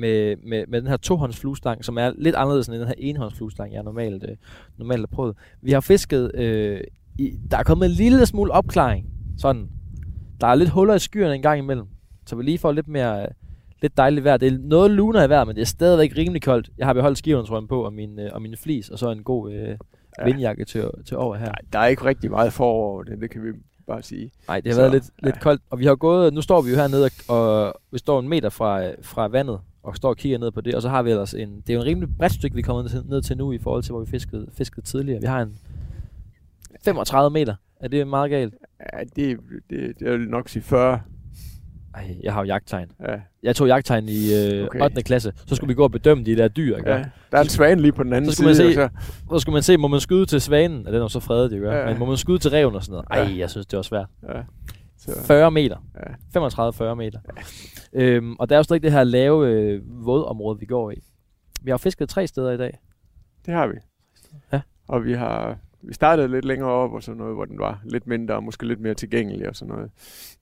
[0.00, 3.34] med, med, med den her tohånds fluestang, som er lidt anderledes end den her enhånds
[3.34, 4.36] fluestang, jeg normalt, øh,
[4.78, 5.36] normalt har prøvet.
[5.62, 6.80] Vi har fisket, øh,
[7.18, 9.06] i, der er kommet en lille smule opklaring,
[9.38, 9.68] sådan.
[10.40, 11.86] Der er lidt huller i skyerne en gang imellem,
[12.26, 13.26] så vi lige får lidt mere,
[13.82, 14.36] lidt dejligt vejr.
[14.36, 16.70] Det er noget luner i vejr, men det er stadigvæk rimelig koldt.
[16.78, 19.52] Jeg har beholdt skiundertrøjen på og min, øh, og min flis, og så en god
[19.52, 19.76] øh,
[20.18, 20.24] Ja.
[20.24, 21.46] vindjakke til, til over her.
[21.46, 23.48] Nej, der er ikke rigtig meget forår over det, det kan vi
[23.86, 24.30] bare sige.
[24.48, 25.40] Nej, det har Så, været lidt, lidt ja.
[25.40, 25.62] koldt.
[25.70, 28.48] Og vi har gået, nu står vi jo hernede, og, og vi står en meter
[28.48, 30.74] fra, øh, fra vandet, og står og kigger ned på det.
[30.74, 32.64] Og så har vi ellers en, det er jo en rimelig bredt stykke, vi er
[32.64, 35.20] kommet ned til, ned til nu, i forhold til, hvor vi fiskede, fiskede tidligere.
[35.20, 35.54] Vi har en
[36.84, 37.54] 35 meter.
[37.80, 38.54] Er det meget galt?
[38.92, 39.36] Ja, det,
[39.70, 41.00] det, det vil nok sige 40.
[41.94, 42.88] Ej, jeg har jo jagttegn.
[43.08, 44.66] Ja, Jeg tog jagttegn i øh, Okay.
[44.66, 44.80] okay.
[44.84, 45.02] 8.
[45.02, 45.32] klasse.
[45.46, 46.90] Så skulle vi gå og bedømme de der dyr, ikke?
[46.90, 46.96] ja.
[47.32, 48.74] Der er en svane lige på den anden Så skulle man side.
[48.74, 48.82] se-
[49.28, 50.82] og Så skulle man se, må man skyde til svanen?
[50.82, 51.76] Ja, den er jo så fredet, det gør.
[51.80, 51.86] Ja.
[51.90, 53.06] Men må man skyde til reven og sådan noget?
[53.10, 53.38] Ej, Ja.
[53.38, 54.06] jeg synes, det var svært.
[54.20, 54.42] Så, ja.
[55.14, 55.76] Så, 40 meter.
[56.34, 56.40] ja.
[56.92, 57.18] 35-40 meter.
[57.92, 61.02] Øhm, og der er jo stadig det her lave øh, vådområde, vi går i.
[61.62, 62.78] Vi har fisket tre steder i dag.
[63.46, 63.74] Det har vi.
[64.52, 64.60] Ja.
[64.88, 68.06] Og vi har vi startede lidt længere op og sådan noget, hvor den var lidt
[68.06, 69.90] mindre og måske lidt mere tilgængelig og sådan noget.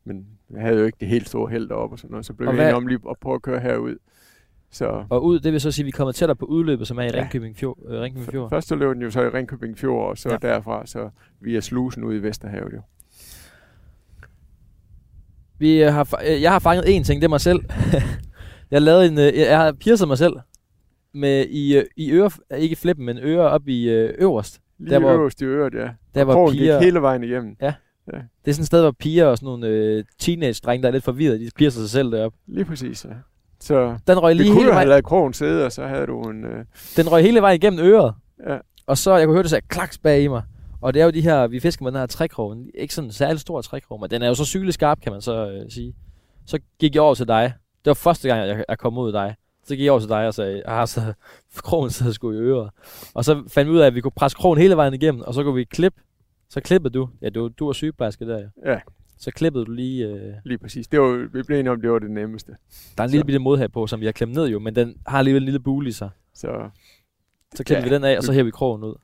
[0.04, 2.48] Men vi havde jo ikke det helt store held op og sådan noget, så blev
[2.48, 3.96] Og vi enige om lige at prøve at køre herud.
[4.70, 7.02] Så Og ud, det vil så sige, at vi kommer tættere på udløbet, som er
[7.02, 7.20] i Ja.
[7.20, 7.78] Ringkøbing Fjord.
[7.88, 8.50] Øh, Ringkøbing Fjord.
[8.50, 10.38] først løb den jo så i Ringkøbing Fjord, og så Ja.
[10.42, 10.48] ja.
[10.54, 12.80] derfra så via slusen ud i Vesterhavet jo.
[15.58, 17.60] Vi øh, har, øh, jeg har fanget én ting, det er mig selv.
[18.70, 20.32] jeg lavet en, øh, jeg har piercet mig selv
[21.14, 24.60] med i, i øre, ikke flippen, men øre op i øverst.
[24.78, 25.88] Lige Der, hvor- øverst i øret, ja.
[26.14, 27.56] Der var Krogen piger, gik hele vejen igennem.
[28.44, 31.04] det er sådan et sted, hvor piger og sådan nogle øh, teenage-drenge, der er lidt
[31.04, 32.32] forvirret, de piercer sig selv derop.
[32.46, 33.10] Lige præcis, ja.
[33.60, 36.22] Så Den røg lige kunne hele have vejen, lavet krogen sidde, og så havde du
[36.22, 36.44] en...
[36.44, 36.64] Øh,
[36.96, 38.14] den røg hele vejen igennem øret.
[38.48, 40.42] ja, Og så, jeg kunne høre, det sagde klaks bag i mig.
[40.80, 42.56] Og det er jo de her, vi fisker med den her trækrog.
[42.74, 45.20] Ikke sådan en særlig stor trækrog, men den er jo så sygelig skarp, kan man
[45.20, 45.94] så øh, sige.
[46.46, 47.52] Så gik jeg over til dig.
[47.84, 49.34] Det var første gang, jeg, jeg kom ud af dig.
[49.64, 51.12] Så gik jeg over til dig og sagde, ah, så
[51.56, 52.70] krogen sidder sgu i øret.
[53.14, 55.34] Og så fandt vi ud af, at vi kunne presse krogen hele vejen igennem, og
[55.34, 56.00] så kunne vi klippe.
[56.48, 57.08] Så klippede du.
[57.22, 58.72] Ja, du, du var sygeplejerske der, ja.
[58.72, 58.80] ja,
[59.18, 60.06] Så klippede du lige...
[60.06, 60.88] Øh, lige præcis.
[60.88, 62.52] Det var, vi blev enige om, det var det nemmeste.
[62.96, 63.12] der er en Så.
[63.12, 65.44] lille bitte modhag på, som vi har klemt ned jo, men den har alligevel en
[65.44, 66.10] lille bule i sig.
[66.34, 66.70] Så,
[67.54, 67.88] Så klipper Ja.
[67.88, 68.94] vi den af, og så hæver vi krogen ud.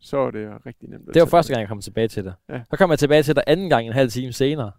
[0.00, 1.08] så var det rigtig nemt.
[1.08, 2.32] at Det var første gang, jeg kom tilbage til dig.
[2.48, 2.60] Ja.
[2.70, 4.72] Så kom jeg tilbage til dig anden gang en halv time senere.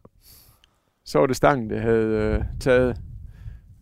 [1.06, 2.98] Så var det stangen, det havde øh, taget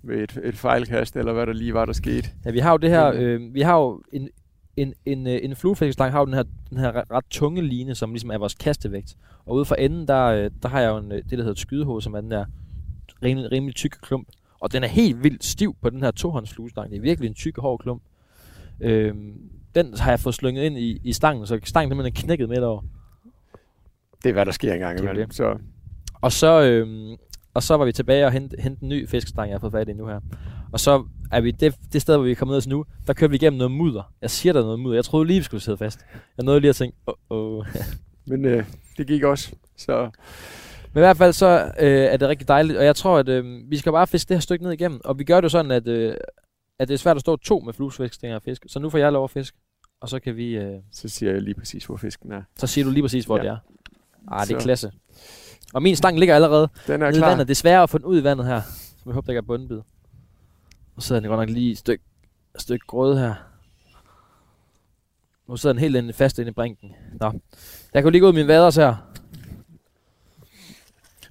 [0.04, 2.30] med et, et fejlkast, eller hvad der lige var, der skete.
[2.45, 3.17] Ja, vi har jo det her, Mm.
[3.19, 4.30] øh, vi har jo en,
[4.78, 8.12] en, en, øh, en fluefiskestang har jo den her, den her ret, tunge line, som
[8.12, 9.15] ligesom er vores kastevægt.
[9.45, 11.52] Og ude for enden, der, øh, der har jeg jo en, øh, det, der hedder
[11.52, 12.45] et skydehoved, som er den der
[13.23, 14.28] rimelig, rimelig tykke klump.
[14.60, 16.89] Og den er helt vildt stiv på den her tohåndsfluestang.
[16.91, 18.02] Det er virkelig en tyk, hård klump.
[18.80, 19.34] Øhm,
[19.75, 22.63] den har jeg fået slynget ind i, i stangen, så stangen simpelthen er knækket midt
[22.63, 22.82] over.
[24.23, 25.27] Det er, hvad der sker engang imellem.
[25.27, 25.36] det.
[25.36, 25.58] Så
[26.21, 27.15] Og så, øhm,
[27.53, 29.89] og så var vi tilbage og hente, hente en ny fiskestang, jeg har fået fat
[29.89, 30.19] i nu her.
[30.71, 33.13] Og så er vi det, det sted, hvor vi er kommet ned til nu, der
[33.13, 34.13] kører vi igennem noget mudder.
[34.21, 34.97] Jeg siger der er noget mudder.
[34.97, 35.99] Jeg troede lige, vi skulle sidde fast.
[36.38, 37.65] Jeg nåede lige at tænke, åh, oh, oh.
[38.29, 38.65] Men øh,
[38.97, 39.55] det gik også.
[39.77, 40.10] Så
[40.93, 43.45] Men i hvert fald så øh, er det rigtig dejligt, og jeg tror, at øh,
[43.69, 45.01] vi skal bare fiske det her stykke ned igennem.
[45.05, 46.15] Og vi gør det sådan, at, øh,
[46.80, 48.65] at det er svært at stå to med fluesfiskestænger og fisk.
[48.68, 49.58] Så nu får jeg lov at fiske,
[50.02, 50.56] og så kan vi...
[50.58, 52.42] Øh, så siger jeg lige præcis, hvor fisken er.
[52.58, 53.44] så siger du lige præcis, hvor Ja.
[53.44, 53.58] det er.
[54.32, 54.63] Ah, det er Så.
[54.63, 54.92] klasse.
[55.74, 57.30] Og min stang ligger allerede Den er nede i klar.
[57.30, 57.48] vandet.
[57.48, 58.62] Det er sværere at få den ud i vandet her.
[58.62, 59.82] Så jeg håber, der ikke er bundbid.
[60.96, 62.04] Nu sidder den godt nok lige et stykke,
[62.56, 63.34] et stykke grøde her.
[65.48, 66.94] Nu sidder den helt inde, fast inde i brinken.
[67.20, 67.32] Nå.
[67.94, 68.96] Jeg kan lige gå ud i mine vaders her.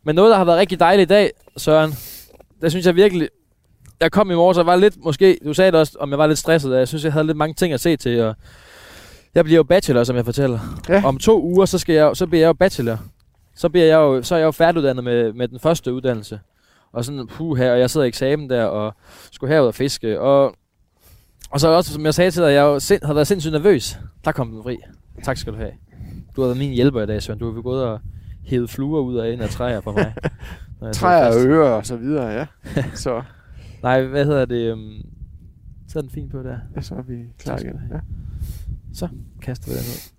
[0.03, 1.91] Men noget, der har været rigtig dejligt i dag, Søren,
[2.63, 3.29] det synes jeg virkelig...
[4.01, 6.27] Jeg kom i morges og var lidt, måske, du sagde det også, om jeg var
[6.27, 8.35] lidt stresset, og jeg synes, jeg havde lidt mange ting at se til, og
[9.35, 10.59] jeg bliver jo bachelor, som jeg fortæller.
[10.89, 11.03] Ja.
[11.05, 12.99] Om to uger, så, skal jeg, så bliver jeg jo bachelor.
[13.57, 16.41] Så, bliver jeg jo, så er jeg jo færdiguddannet med, med den første uddannelse.
[16.93, 18.95] Og sådan, puh her, og jeg sidder i eksamen der, og
[19.33, 20.21] skulle herud og fiske.
[20.21, 20.55] Og,
[21.51, 23.99] og så også, som jeg sagde til dig, jeg jo sind, har været sindssygt nervøs.
[24.25, 24.77] Der kom den fri.
[25.23, 25.73] Tak skal du have.
[26.37, 27.39] Du har været min hjælper i dag, Søren.
[27.39, 28.01] Du har gået og
[28.45, 30.15] hævet fluer ud af en af træer for mig.
[30.95, 32.47] Træer og ører og så videre, ja.
[32.95, 33.23] så,
[33.83, 34.73] Nej, hvad hedder det?
[34.73, 35.03] Um,
[35.89, 36.59] så er den fint på der.
[36.77, 37.81] ja, så er vi klar igen.
[37.93, 37.99] Ja.
[38.95, 39.09] Så
[39.43, 40.19] kaster vi den ud.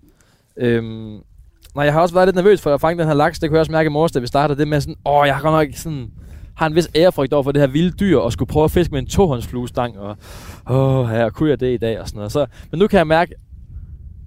[0.58, 1.24] Øhm,
[1.76, 3.39] nej, jeg har også været lidt nervøs for at fange den her laks.
[3.39, 4.60] Det kunne jeg også mærke i morges, da vi startede.
[4.60, 6.12] Det med sådan, åh, jeg har godt nok sådan,
[6.56, 8.91] har en vis ærefrygt over for det her vilde dyr, og skulle prøve at fiske
[8.91, 10.17] med en tohåndsfluestang, og
[10.69, 12.32] åh, ja, kunne jeg det i dag, og sådan noget.
[12.32, 13.36] Så, men nu kan jeg mærke,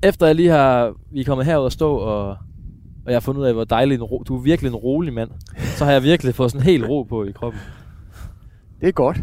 [0.02, 3.40] efter jeg lige har, vi er kommet herud og stå, og, og jeg har fundet
[3.40, 6.02] ud af, hvor dejlig en ro, du er virkelig en rolig mand, så har jeg
[6.02, 7.60] virkelig fået sådan helt ro på i kroppen.
[8.82, 9.16] Det er godt.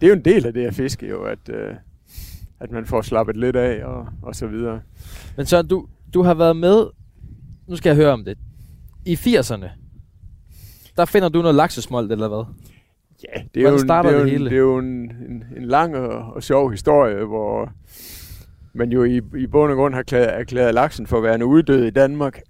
[0.00, 1.74] Det er jo en del af det at fiske jo, at, øh,
[2.60, 4.80] at man får slappet lidt af og, og så videre.
[5.36, 6.86] Men Søren, du, du har været med,
[7.68, 8.38] nu skal jeg høre om det,
[9.06, 9.68] i 80'erne,
[10.96, 12.44] der finder du noget laksesmolt, eller hvad?
[13.24, 14.44] Ja, det er jo, en, det er jo, en, hele?
[14.44, 17.72] det er jo en, en, en lang og, og sjov historie, hvor
[18.72, 21.42] man jo i, i bund og grund har erklæret, erklæret laksen for at være en
[21.42, 22.40] uddød i Danmark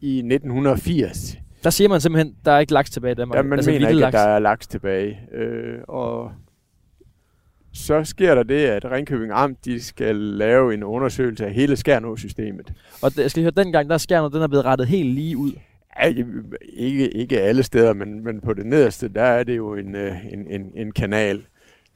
[0.00, 1.36] i 1980.
[1.66, 3.36] Der siger man simpelthen, der er ikke laks tilbage i Danmark.
[3.36, 4.14] Ja, man altså, mener ikke, at laks.
[4.14, 5.20] der er laks tilbage.
[5.32, 6.32] Øh, og
[7.72, 12.72] så sker der det, at Ringkøbing Amt de skal lave en undersøgelse af hele Skærnå-systemet.
[13.02, 15.52] Og det, jeg skal høre, dengang der Skærnå, den er blevet rettet helt lige ud.
[16.02, 16.14] Ja,
[16.72, 20.26] ikke, ikke alle steder, men, men på det nederste, der er det jo en, øh,
[20.32, 21.46] en, en, en kanal.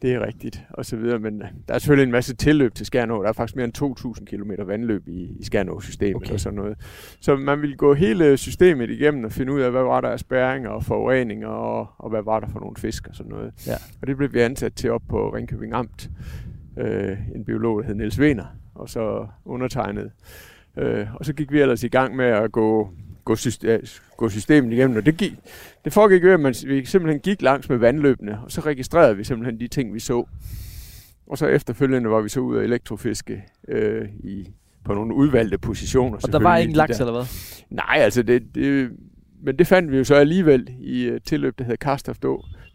[0.02, 1.18] Det er rigtigt, og så videre.
[1.18, 3.22] Men der er selvfølgelig en masse tilløb til Skærnå.
[3.22, 6.32] Der er faktisk mere end 2.000 km vandløb i, i Skærnå-systemet okay.
[6.32, 6.78] og sådan noget.
[7.20, 10.20] Så man vil gå hele systemet igennem og finde ud af, hvad var der af
[10.20, 13.52] spærringer og forureninger, og, og hvad var der for nogle fisk og sådan noget.
[13.66, 13.76] Ja.
[14.00, 16.10] Og det blev vi ansat til op på Ringkøbing Amt.
[16.78, 20.10] Øh, en biolog, der hed Niels Wener, og så undertegnet.
[20.76, 22.90] Øh, og så gik vi ellers i gang med at gå
[23.24, 23.80] gå, system,
[24.16, 24.96] gå systemet igennem.
[24.96, 25.34] Og det, gik,
[25.84, 29.24] det foregik ved, at man, vi simpelthen gik langs med vandløbene, og så registrerede vi
[29.24, 30.24] simpelthen de ting, vi så.
[31.26, 34.48] Og så efterfølgende var vi så ud af elektrofiske øh, i,
[34.84, 36.18] på nogle udvalgte positioner.
[36.22, 37.24] Og der var ingen laks, eller hvad?
[37.70, 38.90] Nej, altså det, det,
[39.42, 42.22] men det fandt vi jo så alligevel i uh, tilløb, der hedder Karstoft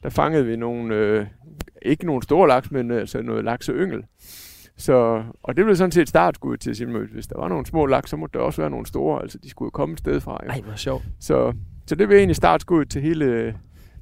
[0.03, 1.25] Der fangede vi nogle, øh,
[1.81, 4.03] ikke nogle store laks, men altså noget lakseyngel.
[4.77, 8.09] Så, og det blev sådan set startskud til at hvis der var nogle små laks,
[8.09, 9.21] så måtte der også være nogle store.
[9.21, 10.39] Altså, de skulle jo komme et sted fra.
[10.43, 10.49] Jo.
[10.49, 11.03] Ej, hvor sjovt.
[11.19, 11.53] Så,
[11.85, 13.55] så det blev egentlig startskud til hele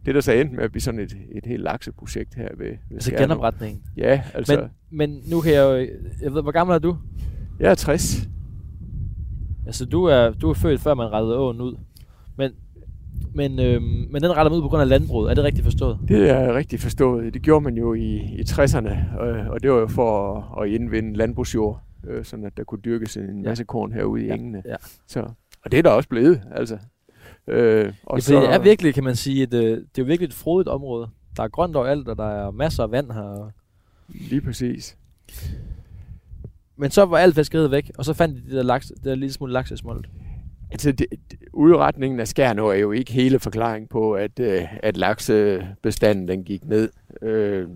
[0.05, 2.77] det, der så endte med at blive sådan et, et helt lakseprojekt her ved, ved
[2.91, 3.83] Altså genopretning?
[3.97, 4.67] Ja, altså.
[4.91, 5.95] Men, men nu kan jeg jo...
[6.21, 6.97] Jeg ved, hvor gammel er du?
[7.59, 8.29] Jeg er 60.
[9.65, 11.75] Altså, du er, du er født, før man rettede åen ud.
[12.37, 12.51] Men
[13.35, 15.31] men, øh, men den retter ud på grund af landbruget.
[15.31, 15.99] Er det rigtigt forstået?
[16.07, 17.33] Det er rigtigt forstået.
[17.33, 20.69] Det gjorde man jo i, i 60'erne, og, og det var jo for at, at
[20.73, 24.33] indvinde landbrugsjord, øh, sådan at der kunne dyrkes en masse korn herude i ja.
[24.33, 24.63] engene.
[24.65, 24.75] Ja.
[25.07, 25.19] Så,
[25.65, 26.77] og det er der også blevet, altså.
[27.47, 30.03] Øh, og ja, så, det er virkelig, kan man sige, et, øh, det er jo
[30.03, 31.09] virkelig et frodigt område.
[31.37, 33.51] Der er grønt overalt, og der er masser af vand her.
[34.07, 34.97] Lige præcis.
[36.77, 39.15] Men så var alt fiskeriet væk, og så fandt de det der, laks, det der
[39.15, 40.09] lille smule laksesmolt.
[40.73, 41.07] Altså, det,
[41.53, 46.65] udretningen af skærnå er jo ikke hele forklaring på, at, øh, at laksebestanden den gik
[46.65, 46.89] ned.
[47.21, 47.67] Øh,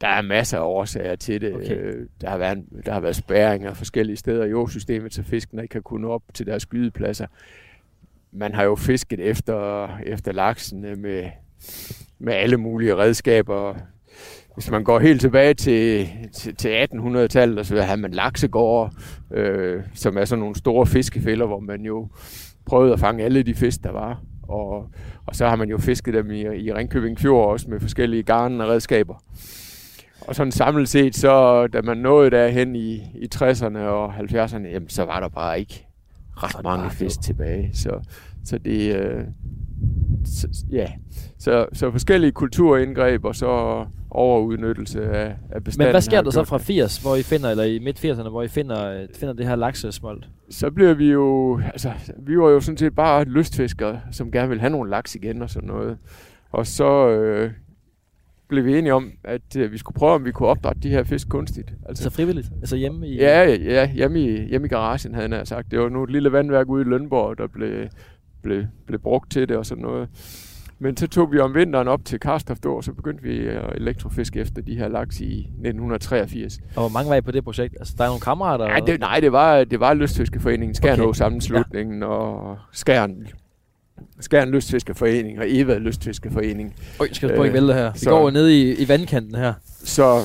[0.00, 1.54] der er masser af årsager til det.
[1.54, 1.76] Okay.
[1.76, 5.72] Øh, der, har været, der har været spærringer forskellige steder i jordsystemet, så fiskene ikke
[5.72, 7.26] kan kunne op til deres skydepladser.
[8.32, 11.30] Man har jo fisket efter, efter laksen med,
[12.18, 13.74] med alle mulige redskaber
[14.56, 18.94] hvis man går helt tilbage til, til, til 1800-tallet, så havde man laksegårde,
[19.30, 22.08] øh, som er sådan nogle store fiskefælder, hvor man jo
[22.66, 24.20] prøvede at fange alle de fisk, der var.
[24.42, 24.90] Og,
[25.26, 28.60] og så har man jo fisket dem i, i Ringkøbing Fjord også med forskellige garn
[28.60, 29.22] og redskaber.
[30.20, 34.88] Og sådan samlet set, så da man nåede derhen i, i 60'erne og 70'erne, jamen,
[34.88, 35.86] så var der bare ikke
[36.36, 37.70] ret mange fisk tilbage.
[37.74, 38.00] Så,
[38.44, 39.24] så det, øh,
[40.70, 40.92] ja,
[41.38, 45.86] så, så forskellige kulturindgreb og så overudnyttelse af, af bestanden.
[45.86, 48.42] Men hvad sker der så fra 80, hvor I finder, eller i midt 80'erne, hvor
[48.42, 50.28] I finder, finder det her laksesmolt?
[50.50, 54.60] Så bliver vi jo, altså, vi var jo sådan set bare lystfiskere, som gerne vil
[54.60, 55.98] have nogle laks igen og sådan noget.
[56.52, 57.50] Og så øh,
[58.48, 61.04] blev vi enige om, at øh, vi skulle prøve, om vi kunne opdrætte de her
[61.04, 61.72] fisk kunstigt.
[61.88, 62.48] Altså, så frivilligt?
[62.60, 63.16] Altså hjemme i...
[63.16, 65.70] Ja, ja hjemme i, hjemme i garagen, havde jeg sagt.
[65.70, 67.88] Det var nu et lille vandværk ude i Lønborg, der blev,
[68.46, 70.08] blev, blev brugt til det og sådan noget.
[70.78, 74.40] Men så tog vi om vinteren op til Karstoft og så begyndte vi at elektrofiske
[74.40, 76.58] efter de her laks i 1983.
[76.58, 77.76] Og hvor mange var I på det projekt?
[77.78, 78.64] Altså, der er nogle kammerater?
[78.64, 81.16] Ja, det, nej, det var, det var Lystfiskeforeningen, Skærn okay.
[81.16, 82.06] sammenslutningen ja.
[82.06, 83.26] og Skærn
[84.20, 86.74] Skærn Lystfiskeforening og Eva Lystfiskeforening.
[87.00, 87.92] Øj, skal jeg prøve ikke her.
[87.92, 89.52] Vi så, går ned i, i vandkanten her.
[89.84, 90.18] Så,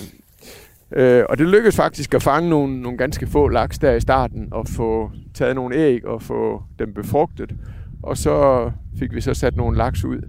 [0.92, 4.48] øh, og det lykkedes faktisk at fange nogle, nogle ganske få laks der i starten,
[4.52, 7.56] og få taget nogle æg og få dem befrugtet.
[8.04, 10.22] Og så fik vi så sat nogle laks ud.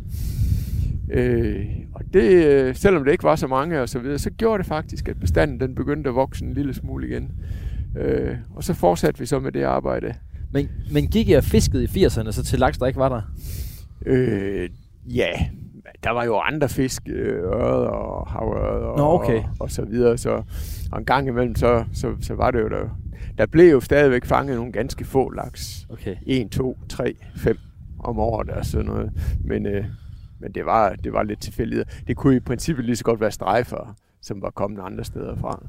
[1.10, 4.58] Øh, og det, øh, selvom det ikke var så mange og så videre, så gjorde
[4.58, 7.30] det faktisk, at bestanden den begyndte at vokse en lille smule igen.
[7.98, 10.14] Øh, og så fortsatte vi så med det arbejde.
[10.52, 13.22] Men, men gik jeg fisket i 80'erne så til laks, der ikke var der?
[14.06, 14.70] Øh,
[15.06, 15.30] ja,
[16.04, 19.38] der var jo andre fisk, øh, øret og havøret og, Nå, okay.
[19.38, 20.18] og, og så videre.
[20.18, 20.42] Så,
[20.92, 22.98] og en gang imellem, så, så, så var det jo der.
[23.38, 25.86] Der blev jo stadigvæk fanget nogle ganske få laks.
[25.90, 26.16] Okay.
[26.26, 27.58] 1, 2, 3, 5
[27.98, 29.12] om året og sådan noget.
[29.44, 29.84] Men, øh,
[30.40, 32.02] men det, var, det var lidt tilfældigt.
[32.06, 35.66] Det kunne i princippet lige så godt være strejfer, som var kommet andre steder fra.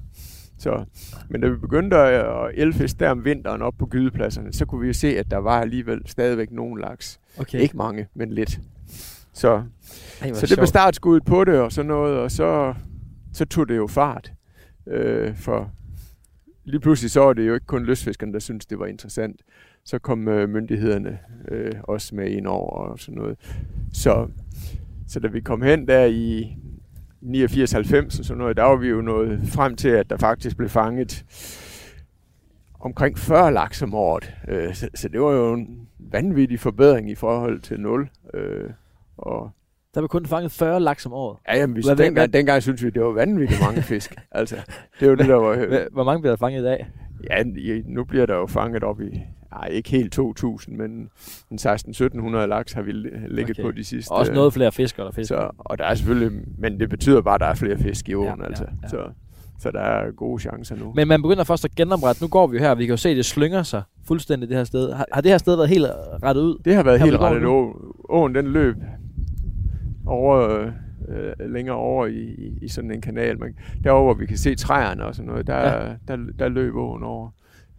[0.57, 0.85] Så,
[1.29, 4.87] men da vi begyndte at elfiske der om vinteren op på gydepladserne, så kunne vi
[4.87, 7.19] jo se, at der var alligevel stadigvæk nogle laks.
[7.39, 7.59] Okay.
[7.59, 8.59] Ikke mange, men lidt.
[9.33, 9.63] Så,
[10.21, 12.73] Ej, så det blev startskuddet på det og sådan noget, og så,
[13.33, 14.33] så tog det jo fart.
[14.87, 15.71] Øh, for
[16.63, 19.41] lige pludselig så er det jo ikke kun lystfiskerne, der synes, det var interessant.
[19.83, 23.37] Så kom øh, myndighederne øh, også med ind over og sådan noget.
[23.93, 24.27] Så,
[25.07, 26.57] så da vi kom hen der i
[27.23, 30.69] 89-90 og sådan noget, der var vi jo nået frem til, at der faktisk blev
[30.69, 31.25] fanget
[32.79, 34.33] omkring 40 laks om året.
[34.47, 38.09] Øh, så, så det var jo en vanvittig forbedring i forhold til 0.
[38.33, 38.69] Øh,
[39.17, 39.51] og
[39.95, 41.37] der blev kun fanget 40 laks om året.
[41.47, 44.15] Ja, jamen, vi, Hvad- hvad- dengang, dengang synes vi, det var vanvittigt mange fisk.
[44.31, 44.55] altså,
[44.99, 45.55] det er jo det, der var...
[45.55, 46.87] Hva- Hvor mange bliver der fanget i dag?
[47.29, 47.43] Ja,
[47.85, 49.21] nu bliver der jo fanget op i...
[49.51, 51.09] Nej, ikke helt 2.000, men
[51.51, 53.63] en 16-1700 laks har vi li- ligget Okay.
[53.63, 54.11] på de sidste...
[54.11, 55.35] Også noget flere fiskere, der fisker.
[55.37, 56.41] Så, og der er selvfølgelig...
[56.57, 58.65] Men det betyder bare, at der er flere fisk i åen, Ja, ja, ja, altså.
[58.83, 58.87] ja.
[58.87, 58.97] Så,
[59.59, 60.93] så der er gode chancer nu.
[60.95, 62.23] Men man begynder først at genoprette.
[62.23, 64.57] Nu går vi jo her, vi kan jo se, at det slynger sig fuldstændig det
[64.57, 64.93] her sted.
[64.93, 65.85] Har, har det her sted været helt
[66.23, 66.57] rettet ud?
[66.65, 67.41] Det har været Her helt rettet.
[67.47, 68.75] Å- Åen, den løb
[70.05, 70.61] over,
[71.09, 73.39] øh, længere over i, i, i sådan en kanal.
[73.39, 73.49] Men
[73.83, 75.83] derovre, hvor vi kan se træerne og sådan noget, der, Ja.
[75.87, 75.93] ja.
[76.07, 77.29] der, der løb åen over.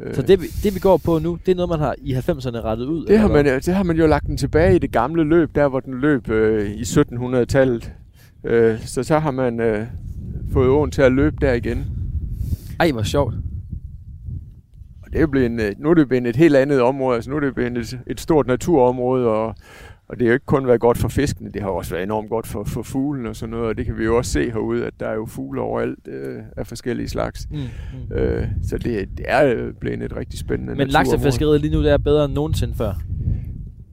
[0.00, 2.12] Øh, Så det, vi- det vi går på nu, det er noget, man har i
[2.14, 3.06] 90'erne rettet ud?
[3.06, 5.68] det, har man, det har man jo lagt den tilbage i det gamle løb, der
[5.68, 7.92] hvor den løb øh, i 1700-tallet.
[8.44, 9.86] Øh, så så har man øh,
[10.52, 11.86] fået åen til at løbe der igen.
[12.80, 13.34] Ej, hvor sjovt.
[15.02, 17.14] Og det er blevet, en, øh, nu er det blevet et helt andet område.
[17.14, 19.54] Altså nu er det blevet et, et stort naturområde, og,
[20.08, 22.28] og det har jo ikke kun været godt for fiskene, det har også været enormt
[22.28, 23.66] godt for, for fuglen og sådan noget.
[23.66, 26.38] Og det kan vi jo også se herude, at der er jo fugle overalt øh,
[26.56, 27.46] af forskellige slags.
[27.50, 28.16] Mm, mm.
[28.16, 31.92] Øh, så det, det er øh, blevet et rigtig spændende Men laksefiskeriet lige nu, det
[31.92, 32.92] er bedre end nogensinde før?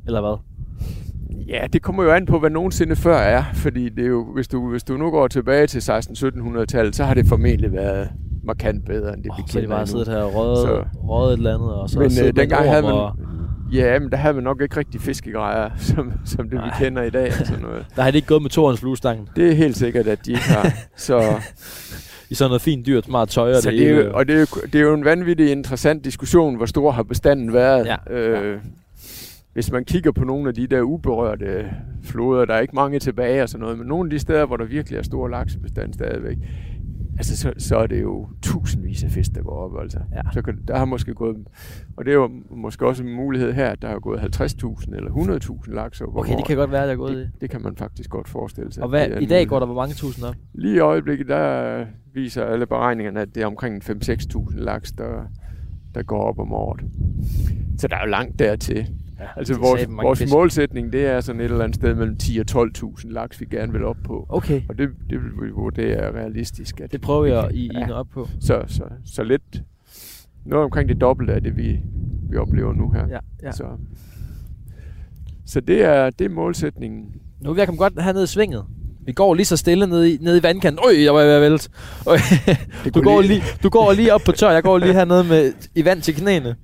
[0.05, 0.37] Eller hvad?
[1.47, 3.43] Ja, det kommer jo an på, hvad nogensinde før er.
[3.53, 7.13] Fordi det er jo, hvis, du, hvis du nu går tilbage til 16-1700-tallet, så har
[7.13, 8.09] det formentlig været
[8.43, 10.57] markant bedre, end det Oh, vi så er de kender bare siddet her og røget,
[10.57, 12.91] Så- røget et eller andet, og så Men øh, dengang havde man...
[12.91, 13.15] Og,
[13.71, 16.65] Ja, men der havde man nok ikke rigtig fiskegrejer, som, som det Nej.
[16.65, 17.27] vi kender i dag.
[17.39, 17.85] Og sådan noget.
[17.95, 19.27] der har de ikke gået med torens fluestangen.
[19.35, 20.71] Det er helt sikkert, at de ikke har.
[20.95, 21.33] Så,
[22.29, 24.05] I sådan noget fint dyrt, smart tøj og så det, det, er hele.
[24.07, 27.03] jo, og det, er jo, det er jo en vanvittig interessant diskussion, hvor stor har
[27.03, 27.85] bestanden været.
[28.09, 28.59] Ja, Øh,
[29.53, 31.65] hvis man kigger på nogle af de der uberørte
[32.03, 34.57] floder, der er ikke mange tilbage og sådan noget, men nogle af de steder, hvor
[34.57, 36.37] der virkelig er stor laksebestand stadigvæk,
[37.21, 39.81] altså så, så er det jo tusindvis af fisk, der går op.
[39.81, 39.99] Altså.
[40.15, 40.21] Ja.
[40.33, 41.37] Så kan, der har måske gået,
[41.97, 45.11] og det er jo måske også en mulighed her, at der har gået 50.000 eller
[45.11, 46.15] 100.000 laks op.
[46.17, 48.73] Okay, det kan godt være, der er gået det, det kan man faktisk godt forestille
[48.73, 48.83] sig.
[48.83, 49.45] Og hvad, i dag mulighed.
[49.45, 50.35] går der hvor mange tusind op?
[50.53, 55.23] Lige i øjeblikket, der viser alle beregningerne, at det er omkring 5-6.000 laks, der,
[55.95, 56.81] der går op om året.
[57.77, 58.87] Så der er jo langt dertil.
[59.21, 60.33] Ja, Altså vores, vores fisk.
[60.33, 63.71] målsætning, det er sådan et eller andet sted mellem 10 og 12.000 laks, vi gerne
[63.71, 64.25] vil op på.
[64.29, 66.79] Okay, Og det, det vil vi vurdere er realistisk.
[66.81, 68.27] At det prøver jeg i, kan- i op på.
[68.39, 69.61] Så, så, så lidt,
[70.45, 71.79] noget omkring det dobbelte af det, vi,
[72.29, 73.07] vi oplever nu her.
[73.07, 73.51] Ja, ja.
[73.51, 73.63] Så,
[75.45, 77.05] så det, er, det er målsætningen.
[77.41, 78.65] Nu vi ved at komme godt hernede i svinget.
[79.05, 80.79] Vi går lige så stille nede i, nede i vandkanten.
[80.85, 81.69] Øj, jeg var ved at vælte.
[82.07, 82.17] Øj,
[82.83, 84.51] Det du, går lige, du går lige op på tør.
[84.51, 86.55] Jeg går lige hernede med, i vand til knæene.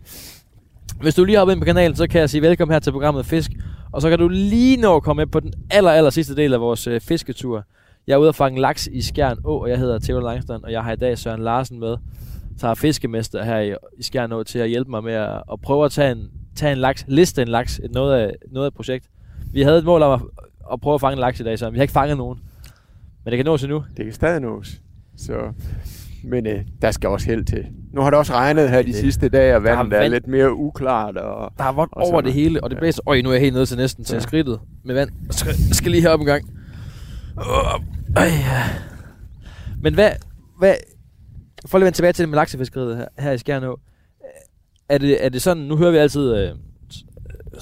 [1.01, 3.25] Hvis du lige hopper ind på kanalen, så kan jeg sige velkommen her til programmet
[3.25, 3.51] Fisk.
[3.91, 6.53] Og så kan du lige nå at komme med på den aller, aller sidste del
[6.53, 7.63] af vores øh, fisketur.
[8.07, 10.71] Jeg er ude at fange laks i Skjern Å, og jeg hedder Theo Langstrand, og
[10.71, 11.97] jeg har i dag Søren Larsen med,
[12.59, 15.85] tager fiskemester her i, i Skjern Å, til at hjælpe mig med at, at prøve
[15.85, 18.73] at tage en, tage en laks, liste en laks, et noget af, noget af et
[18.73, 19.09] projekt.
[19.53, 20.21] Vi havde et mål om at,
[20.73, 22.39] at prøve at fange en laks i dag, så vi har ikke fanget nogen.
[23.23, 23.83] Men det kan nås endnu.
[23.97, 24.81] Det kan stadig nås.
[25.17, 25.33] Så,
[26.23, 27.65] men øh, der skal også held til.
[27.93, 30.13] Nu har det også regnet her de Det- sidste dage, og vandet er vand.
[30.13, 31.17] lidt mere uklart.
[31.17, 33.01] Og, Der er så over det hele, og det blæser.
[33.07, 34.19] Øj, nu er jeg helt nede til næsten til Ja.
[34.19, 35.09] skridtet med vand.
[35.25, 36.49] Jeg skal, skal lige herop en gang.
[38.15, 38.63] Ej, ja.
[39.81, 40.11] Men hvad,
[40.59, 40.75] hvad,
[41.65, 43.79] for lige at vende tilbage til det med laksefiskeriet her, her i Skjernå.
[44.89, 46.49] Er det, er det sådan, nu hører vi altid, øh,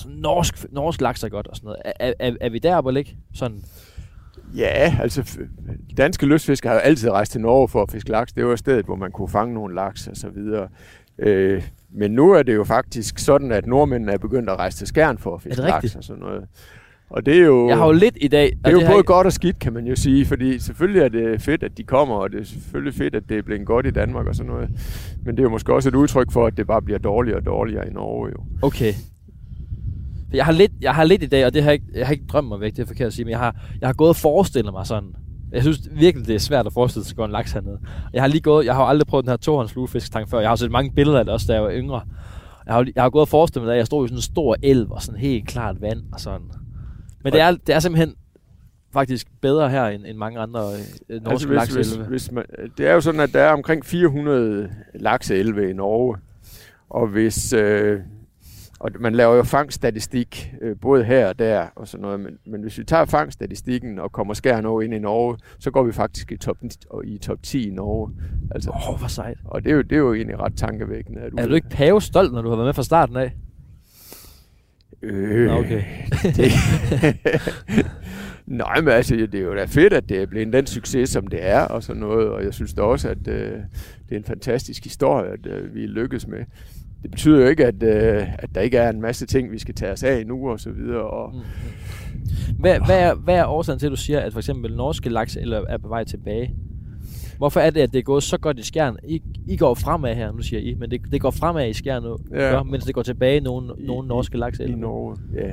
[0.05, 1.77] norsk, norsk laks er godt og sådan noget.
[1.99, 3.17] Er, er, er vi deroppe eller ikke?
[3.33, 3.63] Sådan,
[4.55, 5.39] ja, altså
[5.97, 8.33] danske lystfiskere har jo altid rejst til Norge for at fiske laks.
[8.33, 10.67] Det var et sted, hvor man kunne fange nogle laks og så videre.
[11.19, 14.87] Øh, men nu er det jo faktisk sådan, at nordmændene er begyndt at rejse til
[14.87, 15.83] Skjern for at fiske det rigtigt?
[15.83, 16.43] laks og sådan noget.
[17.09, 17.67] Og det er jo...
[17.69, 18.49] jeg har jo lidt i dag.
[18.49, 21.01] Det er jo har både jeg- godt og skidt, kan man jo sige, fordi selvfølgelig
[21.01, 23.65] er det fedt, at de kommer, og det er selvfølgelig fedt, at det er blevet
[23.65, 24.69] godt i Danmark og sådan noget.
[25.25, 27.45] Men det er jo måske også et udtryk for, at det bare bliver dårligere og
[27.45, 28.43] dårligere i Norge jo.
[28.61, 28.93] Okay.
[30.35, 32.13] Jeg har, lidt, jeg har lidt i dag, og det har jeg, ikke, jeg har
[32.13, 34.09] ikke drømt mig væk, det er forkert at sige, men jeg har, jeg har gået
[34.09, 35.15] og forestillet mig sådan.
[35.51, 37.79] Jeg synes virkelig, det er svært at forestille sig at gå en laks hernede.
[38.13, 40.39] Jeg har lige gået, jeg har aldrig prøvet den her tohånds fluefiskestang før.
[40.39, 42.01] Jeg har set mange billeder af det også, da jeg var yngre.
[42.65, 44.55] Jeg har, jeg har gået og forestillet mig, at jeg stod i sådan en stor
[44.63, 46.47] elv og sådan helt klart vand og sådan.
[47.23, 48.15] Men det er, det er simpelthen
[48.93, 50.61] faktisk bedre her end, end mange andre
[51.09, 52.43] øh, norske Altså, hvis, hvis, hvis man,
[52.77, 56.17] det er jo sådan, at der er omkring 400 lakseelve i Norge,
[56.89, 57.53] og hvis...
[57.53, 57.99] Øh,
[58.79, 62.61] og man laver jo fangststatistik, øh, både her og der og sådan noget, men, men
[62.61, 66.31] hvis vi tager fangststatistikken og kommer skærn over ind i Norge, så går vi faktisk
[66.31, 66.57] i top,
[67.03, 68.11] i top 10 i Norge.
[68.51, 69.37] Altså, Åh, oh, hvor sejt.
[69.45, 71.21] Og det er, jo, det er jo egentlig ret tankevækkende.
[71.21, 73.35] At Er du ikke pave stolt, når du har været med fra starten af?
[75.01, 75.83] Øh, Nå, okay.
[76.37, 76.51] det,
[78.45, 81.27] Nej, men altså, det er jo da fedt, at det er blevet den succes, som
[81.27, 82.29] det er, og sådan noget.
[82.29, 83.51] Og jeg synes da også, at øh,
[84.09, 86.45] det er en fantastisk historie, at øh, vi lykkes med.
[87.05, 89.75] Det betyder jo ikke, at, øh, at der ikke er en masse ting, vi skal
[89.75, 91.01] tage os af nu og så videre.
[91.03, 91.39] Og, Mm.
[92.59, 95.35] Hvad, hvad, er, hvad er årsagen til, at du siger, at for eksempel norske laks
[95.35, 96.55] eller er på vej tilbage?
[97.37, 98.97] Hvorfor er det, at det er gået så godt i skjern?
[99.07, 102.03] I, I går fremad her, nu siger I, men det, det går fremad i skjern
[102.03, 102.55] nu, Ja.
[102.55, 102.63] ja.
[102.63, 104.59] mens det går tilbage i nogle, nogle norske laks.
[104.59, 105.51] I eller Norge, ja.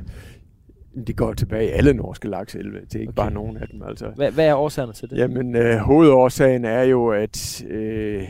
[1.06, 2.78] De går tilbage i alle norske lakseelve.
[2.80, 3.22] Det er ikke Okay.
[3.22, 4.06] bare nogen af dem, altså.
[4.16, 5.16] Hvad, hvad er årsagerne til det?
[5.18, 7.64] Jamen, øh, hovedårsagen er jo, at...
[7.70, 8.22] Øh,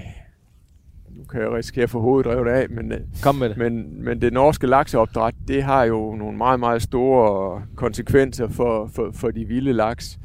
[1.16, 3.56] nu kan jeg risikere at få hovedet revet af, men, øh, Kom med det.
[3.56, 9.10] men, men det norske lakseopdræt, det har jo nogle meget, meget store konsekvenser for, for,
[9.14, 10.18] for de vilde laks.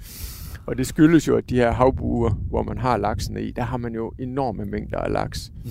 [0.65, 3.77] Og det skyldes jo, at de her havbuer, hvor man har laksene i, der har
[3.77, 5.51] man jo enorme mængder af laks.
[5.65, 5.69] Mm.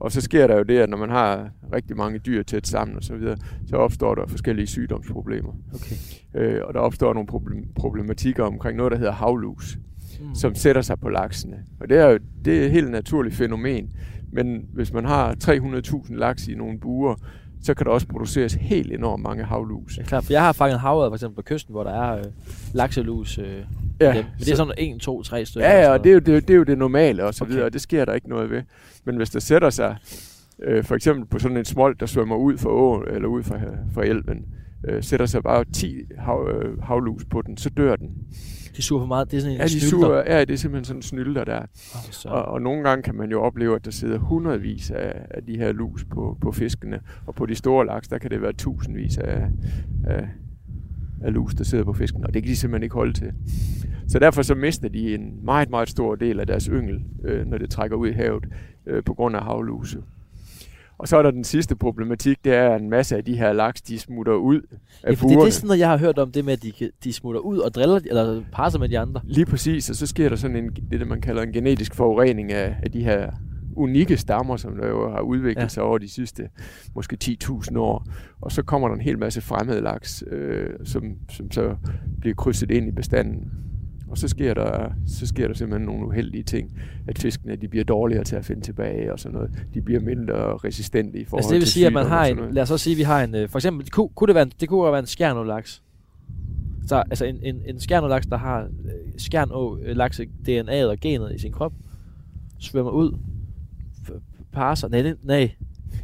[0.00, 2.96] Og så sker der jo det, at når man har rigtig mange dyr tæt sammen
[2.96, 5.52] og så videre, så opstår der forskellige sygdomsproblemer.
[5.74, 5.96] Okay.
[6.34, 9.78] Øh, og der opstår nogle problem- problematikker omkring noget, der hedder havlus
[10.20, 10.34] Mm.
[10.34, 11.56] som sætter sig på laksene.
[11.80, 13.90] Og det er jo det er et helt naturligt fænomen.
[14.32, 17.14] Men hvis man har 300.000 laks i nogle buer,
[17.62, 19.98] så kan der også produceres helt enormt mange havlus.
[19.98, 22.24] Ja, klart, for jeg har fanget havet for eksempel på kysten, hvor der er øh,
[22.74, 23.38] lakselus.
[23.38, 23.44] Øh,
[24.00, 24.14] ja, dem.
[24.14, 25.68] Men det er sådan 1, 2, 3 stykker.
[25.68, 27.50] Ja, ja, og det er jo det, det, er jo det normale og så Okay.
[27.52, 28.62] videre, og det sker der ikke noget ved.
[29.04, 29.96] Men hvis der sætter sig,
[30.62, 33.58] øh, for eksempel på sådan en smold, der svømmer ud fra åen, eller ud fra,
[33.94, 34.46] fra elven,
[34.84, 38.08] øh, sætter sig bare 10 hav, øh, havlus på den, så dør den.
[38.76, 39.30] De suger for meget.
[39.30, 41.62] Det er sådan en Ja, de suger, ja, det er simpelthen sådan en snylder der.
[42.10, 42.28] Så.
[42.28, 45.56] Og, og nogle gange kan man jo opleve, at der sidder hundredvis af, af de
[45.56, 47.00] her lus på, på fiskene.
[47.26, 49.48] Og på de store laks, der kan det være tusindvis af,
[50.06, 50.28] af,
[51.22, 52.24] af lus, der sidder på fisken.
[52.24, 53.32] Og det kan de simpelthen ikke holde til.
[54.08, 57.58] Så derfor så mister de en meget, meget stor del af deres yngel, øh, når
[57.58, 58.44] det trækker ud i havet,
[58.86, 59.98] øh, på grund af havluse.
[60.98, 63.52] Og så er der den sidste problematik, det er, at en masse af de her
[63.52, 64.60] laks, de smutter ud
[65.02, 66.62] af Ja, for det, det er sådan noget, jeg har hørt om, det med, at
[66.62, 66.72] de,
[67.04, 69.20] de smutter ud og driller, eller passer med de andre.
[69.24, 72.76] Lige præcis, og så sker der sådan en, det, man kalder en genetisk forurening af,
[72.82, 73.30] af de her
[73.76, 75.68] unikke stammer, som der jo har udviklet ja.
[75.68, 76.48] sig over de sidste
[76.94, 78.06] måske 10.000 år.
[78.40, 81.76] Og så kommer der en hel masse fremmede laks, øh, som, som så
[82.20, 83.50] bliver krydset ind i bestanden.
[84.10, 87.84] Og så sker, der, så sker der simpelthen nogle uheldige ting, at fiskene de bliver
[87.84, 89.50] dårligere til at finde tilbage og sådan noget.
[89.74, 92.30] De bliver mindre resistente i forhold Altså det vil til sige, at man har og
[92.30, 94.26] en, lad os så sige, at vi har en, øh, for eksempel, det kunne, kunne
[94.28, 95.82] det, være en, det kunne være en skjernolaks.
[96.86, 98.68] Så altså en, en, en skjernolaks, der har øh,
[99.18, 99.96] skjernå øh,
[100.48, 101.72] DNA'et og genet i sin krop,
[102.58, 103.12] svømmer ud,
[104.08, 104.20] f-
[104.52, 105.50] parser, nej, nej,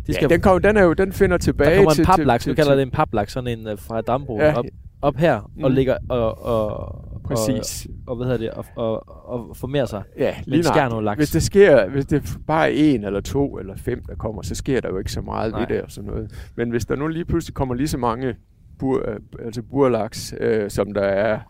[0.07, 2.02] det skal, ja, den, kommer, den, er jo, den finder tilbage der kommer til...
[2.02, 4.55] en paplaks, til, nu kalder det en paplaks, sådan en fra Dambo, Ja.
[4.59, 4.64] op,
[5.02, 5.74] op her, og Mm.
[5.74, 7.86] ligger og, og, Præcis.
[7.86, 10.02] og, og hvad hedder det, og, og, og formerer sig.
[10.18, 10.66] Ja, lige nøjagtigt.
[10.66, 11.18] skjernolaks.
[11.18, 14.54] Hvis det sker, hvis det bare er en eller to eller fem, der kommer, så
[14.54, 15.60] sker der jo ikke så meget Nej.
[15.60, 16.50] ved det og sådan noget.
[16.56, 18.34] Men hvis der nu lige pludselig kommer lige så mange
[18.78, 21.40] bur, øh, altså burlaks, øh, som der er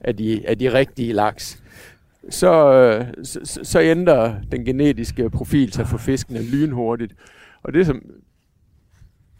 [0.00, 1.62] af de, af de rigtige laks,
[2.30, 7.14] så, øh, så- så ændrer den genetiske profil sig for fiskene lynhurtigt.
[7.62, 8.02] Og det som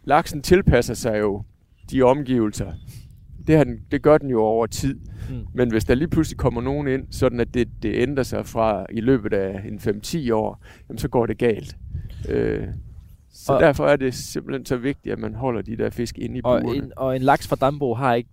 [0.05, 1.43] laksen tilpasser sig jo
[1.91, 2.72] de omgivelser.
[3.51, 4.95] Det, har den, det gør den jo over tid.
[5.31, 5.37] Mm.
[5.55, 8.87] Men hvis der lige pludselig kommer nogen ind, sådan at det, det ændrer sig fra
[8.93, 11.77] i løbet af en 5-10 år, jamen så går det galt.
[12.29, 12.67] Øh,
[13.33, 16.19] så Og- og, derfor er det simpelthen så vigtigt, at man holder de der fisk
[16.19, 16.79] inde i Og burene.
[16.85, 18.31] en, og en laks fra Dambo har ikke,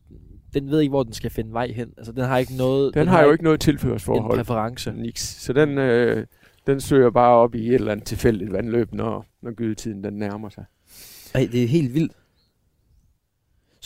[0.53, 1.89] den ved ikke, hvor den skal finde vej hen.
[1.97, 4.37] Altså den har ikke noget, Den, den har jo ikke noget en tilførsforhold.
[4.37, 4.91] præference.
[4.93, 5.21] Niks.
[5.43, 6.25] Så den, øh,
[6.67, 10.49] den søger bare op i et eller andet tilfældigt vandløb, når, når gydetiden den nærmer
[10.49, 10.65] sig.
[11.35, 12.11] Ej, det er helt vildt.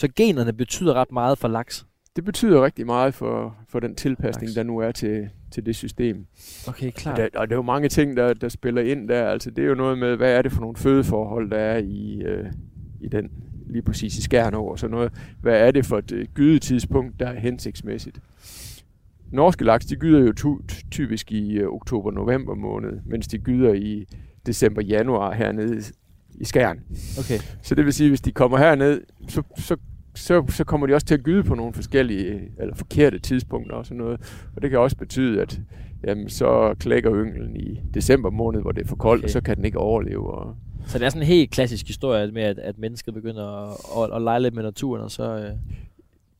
[0.02, 1.86] Så generne betyder ret meget for laks.
[2.16, 4.54] Det betyder rigtig meget for, for den tilpasning, Laks.
[4.54, 6.26] der nu er til, til det system.
[6.68, 7.16] Okay, klart.
[7.16, 9.28] der, og det er jo mange ting, der, der spiller ind der.
[9.28, 12.22] Altså, det er jo noget med, hvad er det for nogle fødeforhold, der er i,
[12.22, 12.46] øh,
[13.00, 13.30] i den,
[13.66, 15.12] lige præcis i Skjernå og sådan noget.
[15.40, 18.20] Hvad er det for et øh, gydetidspunkt, der er hensigtsmæssigt?
[19.32, 24.06] Norske laks, de gyder jo tu, typisk i øh, oktober-november måned, mens de gyder i
[24.46, 25.82] december-januar hernede
[26.34, 26.80] i, Skjern.
[27.18, 27.38] Okay.
[27.62, 29.76] Så det vil sige, hvis de kommer herned, så, så,
[30.14, 33.86] så, så kommer de også til at gyde på nogle forskellige, eller forkerte tidspunkter og
[33.86, 34.20] sådan noget.
[34.56, 35.60] Og det kan også betyde, at
[36.06, 39.24] jamen, så klækker ynglen i december måned, hvor det er for koldt, Okay.
[39.26, 40.30] og så kan den ikke overleve.
[40.34, 40.54] Og,
[40.86, 43.76] Så det er sådan en helt klassisk historie med, at, at mennesket begynder at,
[44.10, 45.50] at, at lege lidt med naturen, og så, øh,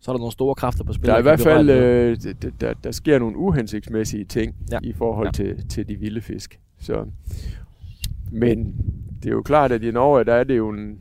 [0.00, 1.06] så er der nogle store kræfter på spil.
[1.06, 2.26] der er i hvert fald, noget.
[2.28, 4.78] øh, der, der, der sker nogle uhensigtsmæssige ting Ja.
[4.82, 5.32] i forhold ja.
[5.32, 6.60] til, til de vilde fisk.
[6.80, 7.04] Så,
[8.32, 8.74] men
[9.22, 10.98] det er jo klart, at i Norge, der er det jo en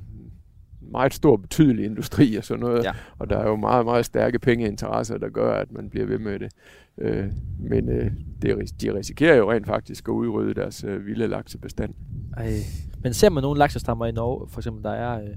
[0.91, 2.83] meget stor betydelig industri og sådan noget.
[2.83, 2.91] Ja.
[3.19, 6.39] Og der er jo meget, meget stærke pengeinteresser, der gør, at man bliver ved med
[6.39, 6.51] det.
[6.97, 7.25] Øh,
[7.59, 8.11] men øh,
[8.41, 11.93] det, de risikerer jo rent faktisk at udrydde deres øh, vilde laksebestand.
[12.37, 12.53] Ej.
[13.03, 15.29] Men ser man nogle laksestammer i Norge, for eksempel, der er, øh,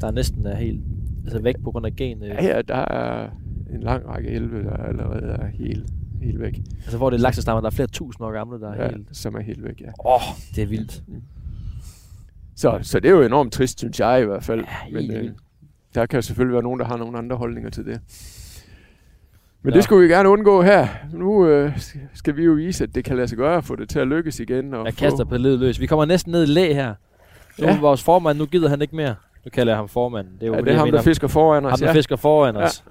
[0.00, 0.80] der er næsten er helt
[1.24, 3.30] altså væk på grund af gen, øh, Ja, her der er
[3.74, 5.86] en lang række elve, der allerede er helt,
[6.22, 6.58] helt væk.
[6.84, 9.08] altså hvor det er laksestammer, der er flere tusind år gamle, der er Ja, helt...
[9.16, 9.86] som er helt væk, ja.
[9.86, 10.20] Åh, oh,
[10.56, 11.02] det er vildt.
[12.56, 14.60] Så, så det er jo enormt trist, synes jeg i hvert fald.
[14.60, 15.30] Ja, Men øh,
[15.94, 18.00] der kan selvfølgelig være nogen, der har nogle andre holdninger til det.
[19.62, 19.76] Men Nå.
[19.76, 20.88] det skulle vi gerne undgå her.
[21.12, 21.78] Nu øh,
[22.14, 24.06] skal vi jo vise, at det kan lade sig gøre at få det til at
[24.08, 24.74] lykkes igen.
[24.74, 25.80] Og Jeg kaster på livet løs.
[25.80, 26.94] Vi kommer næsten ned i læ her.
[27.58, 27.72] Nu Ja.
[27.72, 27.80] ja.
[27.80, 29.14] vores formand, nu gider han ikke mere.
[29.44, 30.26] Nu kalder jeg ham formand.
[30.34, 31.70] Det er jo Ja, det er ham, mener, der fisker foran os.
[31.70, 31.92] ham, der ja.
[31.92, 32.62] fisker foran Ja.
[32.62, 32.84] os.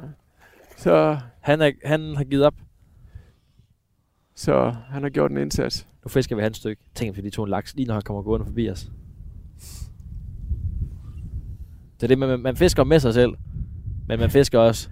[0.78, 2.54] Så, Han, er, han har givet op.
[4.36, 5.88] så han har gjort en indsats.
[6.06, 6.82] Nu fisker vi hans stykke.
[6.96, 8.88] Tænk, hvis vi lige tog en laks, lige når han kommer gående forbi os.
[12.04, 13.32] Det er det, man, man fisker med sig selv.
[14.08, 14.90] Men man fisker også.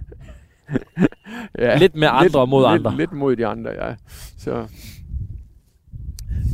[1.58, 2.96] Ja, Lidt med andre mod lidt, andre.
[2.96, 3.94] Lidt mod de andre, ja.
[4.38, 4.66] Så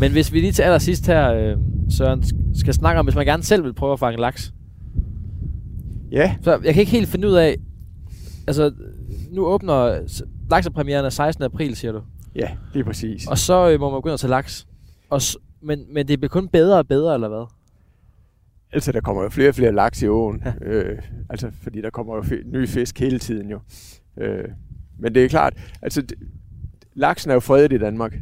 [0.00, 1.56] Men hvis vi lige til allersidst her, øh,
[1.90, 4.52] Søren, sk- skal snakke om, hvis man gerne selv vil prøve at fange laks.
[6.12, 7.56] ja, Så jeg kan ikke helt finde ud af,
[8.46, 8.72] altså
[9.30, 9.98] nu åbner
[10.50, 11.44] laksepremieren er 16.
[11.44, 12.00] april, siger du.
[12.34, 13.26] ja, lige præcis.
[13.26, 14.66] Og så øh, må man begynde at tage laks.
[15.11, 15.20] Og
[15.62, 17.46] men, men det bliver kun bedre og bedre, eller hvad?
[18.73, 20.43] Altså, der kommer jo flere og flere laks i åen.
[20.62, 20.99] øh,
[21.31, 23.61] altså, fordi der kommer jo fi- nye fisk hele tiden jo.
[24.21, 24.45] Øh,
[24.99, 26.25] men det er klart, altså, d-
[26.95, 28.14] laksen er jo fredet i Danmark.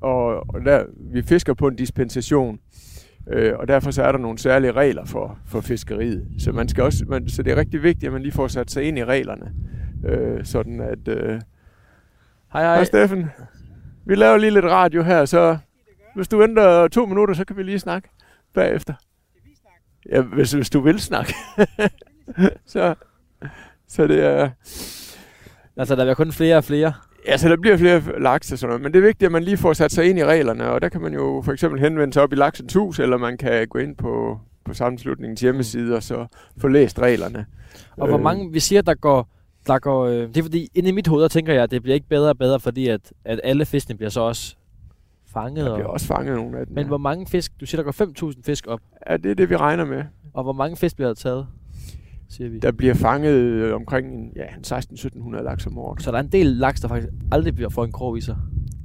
[0.00, 2.58] Og, og der, vi fisker på en dispensation.
[3.30, 6.26] Øh, og derfor så er der nogle særlige regler for, for fiskeriet.
[6.38, 8.70] Så, man skal også, man, så det er rigtig vigtigt, at man lige får sat
[8.70, 9.52] sig ind i reglerne.
[10.06, 11.08] Øh, sådan at...
[11.08, 11.40] Øh,
[12.52, 12.84] Hej, Hej hej.
[12.84, 13.26] Steffen.
[14.06, 15.58] Vi laver lige lidt radio her, så
[16.14, 18.08] hvis du venter to minutter, så kan vi lige snakke
[18.54, 18.94] bagefter.
[20.10, 21.34] Ja, hvis, hvis du vil snakke.
[22.66, 22.94] så,
[23.88, 24.50] så det er...
[25.76, 26.92] Altså, der bliver kun flere og flere.
[27.26, 29.42] Ja, så der bliver flere laks og sådan noget, men det er vigtigt, at man
[29.42, 32.12] lige får sat sig ind i reglerne, og der kan man jo for eksempel henvende
[32.12, 36.02] sig op i Laksens Hus, eller man kan gå ind på, på sammenslutningens hjemmeside og
[36.02, 36.26] så
[36.58, 37.46] få læst reglerne.
[37.96, 39.28] Og hvor Øh, mange, vi siger, der går...
[39.66, 41.82] Der går øh, det er fordi, inde i mit hoved, der tænker jeg, at det
[41.82, 44.56] bliver ikke bedre og bedre, fordi at, at alle fiskene bliver så også
[45.42, 45.66] fanget.
[45.66, 46.74] Der bliver Og, også fanget nogle af dem.
[46.74, 46.88] men ja.
[46.88, 48.80] hvor mange fisk, du siger, der går 5.000 fisk op,
[49.10, 50.04] Ja, det er det, vi regner med.
[50.34, 51.46] og hvor mange fisk bliver der taget,
[52.28, 52.58] siger vi.
[52.58, 54.64] Der bliver fanget øh, omkring en, ja, en
[55.36, 56.02] 16-1700 laks om året.
[56.02, 58.36] Så der er en del laks, der faktisk aldrig bliver får en krog i sig.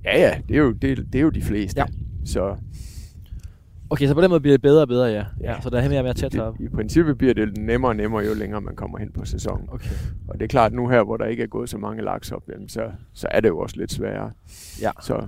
[0.05, 1.81] Ja, ja, det er jo, det, det er jo de fleste.
[1.81, 1.85] Ja.
[2.25, 2.55] Så
[3.89, 5.25] Okay, så på den måde bliver det bedre og bedre, ja.
[5.41, 5.61] Ja.
[5.61, 6.55] så der er mere og mere tæt op.
[6.59, 9.67] i princippet bliver det nemmere og nemmere, jo længere man kommer hen på sæsonen.
[9.71, 9.89] Okay.
[10.27, 12.43] Og det er klart, nu her, hvor der ikke er gået så mange laks op,
[12.49, 14.31] jamen, så, så er det jo også lidt sværere.
[14.81, 14.91] Ja.
[15.01, 15.27] Så,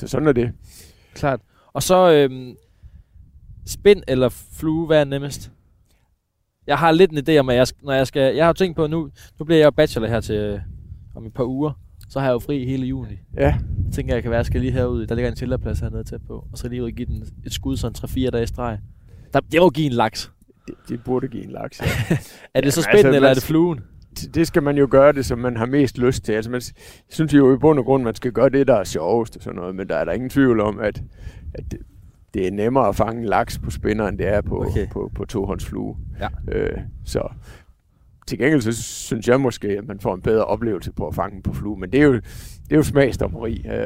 [0.00, 0.52] så sådan er det.
[1.14, 1.40] Klart.
[1.72, 2.54] Og så øhm,
[3.66, 5.50] spind eller flue, hvad er nemmest?
[6.66, 8.34] Jeg har lidt en idé om, at jeg, når jeg skal...
[8.36, 10.60] Jeg har tænkt på, nu, nu bliver jeg jo bachelor her til øh,
[11.14, 11.72] om et par uger.
[12.08, 13.14] Så har jeg jo fri hele juni.
[13.36, 13.40] Ja,
[13.86, 15.06] Jeg tænker, jeg kan være, jeg skal lige herud.
[15.06, 16.46] Der ligger en tillerplads hernede tæt på.
[16.52, 17.96] Og så lige ud og give den et skud, sådan
[18.26, 18.78] 3-4 dage i streg.
[19.32, 20.32] Der, det må give en laks.
[20.66, 21.80] det, det burde give en laks.
[21.80, 21.86] Ja.
[22.54, 23.80] Er det så Jamen, spind, altså, eller er det fluen?
[24.20, 26.32] Det- det skal man jo gøre det, som man har mest lyst til.
[26.32, 26.60] Altså, man
[27.08, 29.56] synes jo i bund og grund, man skal gøre det, der er sjovest og sådan
[29.56, 31.02] noget, men der er der ingen tvivl om, at,
[31.54, 31.78] at det,
[32.34, 34.70] det er nemmere at fange en laks på spinner, end det er på, Okay.
[34.70, 34.86] okay.
[34.92, 35.96] på, på tohåndsflue.
[36.20, 36.28] Ja.
[36.52, 37.28] Øh, så
[38.26, 41.34] til gengæld så synes jeg måske, at man får en bedre oplevelse på at fange
[41.34, 42.22] den på flue, men det er jo, det
[42.70, 43.52] er jo smagsdommeri.
[43.58, 43.84] Øh, Ja,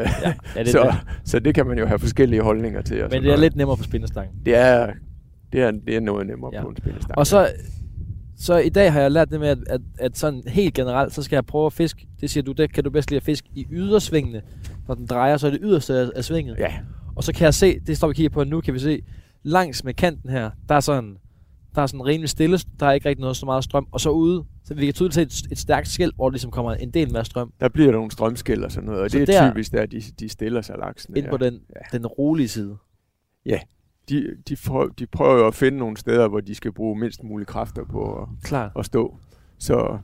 [0.54, 1.28] ja det, så, det.
[1.28, 2.96] så det kan man jo have forskellige holdninger til.
[3.02, 3.38] Men det er noget.
[3.40, 4.36] lidt nemmere på spindestangen.
[4.46, 4.92] Det er,
[5.52, 6.62] det er, det er noget nemmere Ja.
[6.62, 7.18] på en spillestang.
[7.18, 7.48] Og så,
[8.36, 11.22] så i dag har jeg lært det med, at, at, at sådan helt generelt, så
[11.22, 12.06] skal jeg prøve at fiske.
[12.20, 14.42] Det siger du, det kan du bedst lide at fiske i ydersvingene.
[14.88, 16.56] Når den drejer, så er det yderste af, af svinget.
[16.58, 16.72] Ja,
[17.16, 19.02] Og så kan jeg se, det står vi og kigger på nu, kan vi se,
[19.42, 21.16] langs med kanten her, der er sådan,
[21.74, 23.86] der er sådan rimelig stille, der er ikke rigtig noget så meget strøm.
[23.92, 26.50] Og så ude, så vi kan tydeligt se et, et stærkt skæld, hvor der ligesom
[26.50, 29.18] kommer en del mere strøm der bliver der nogle strømskæld og sådan noget, og Så
[29.18, 31.18] det der- er typisk der, de, de stiller sig laksene.
[31.18, 31.98] ind på den, Ja.
[31.98, 32.76] den rolige side.
[34.08, 37.22] De, de, prøver, de prøver jo at finde nogle steder, hvor de skal bruge mindst
[37.22, 38.72] mulige kræfter på at, Klart.
[38.78, 39.16] at stå.
[39.58, 39.98] Så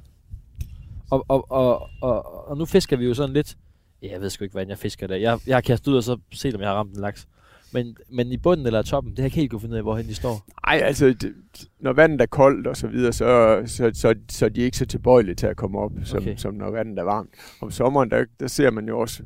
[1.11, 3.57] Og, og, og, og, og nu fisker vi jo sådan lidt,
[4.03, 5.17] ja, jeg ved sgu ikke, hvordan jeg fisker der.
[5.17, 7.29] Jeg, jeg har kastet ud og så set, om jeg har ramt en laks.
[7.73, 9.83] Men, men i bunden eller toppen, det har jeg ikke helt kunne finde ud af,
[9.83, 10.47] hvorhen de står.
[10.65, 11.35] ej, altså, det,
[11.81, 14.87] når vandet er koldt og så videre, så, så, så, så er de ikke så
[14.87, 16.37] tilbøjelige til at komme op, som, okay.
[16.37, 17.31] som når vandet er varmt.
[17.61, 19.23] Om sommeren, der, der ser man jo også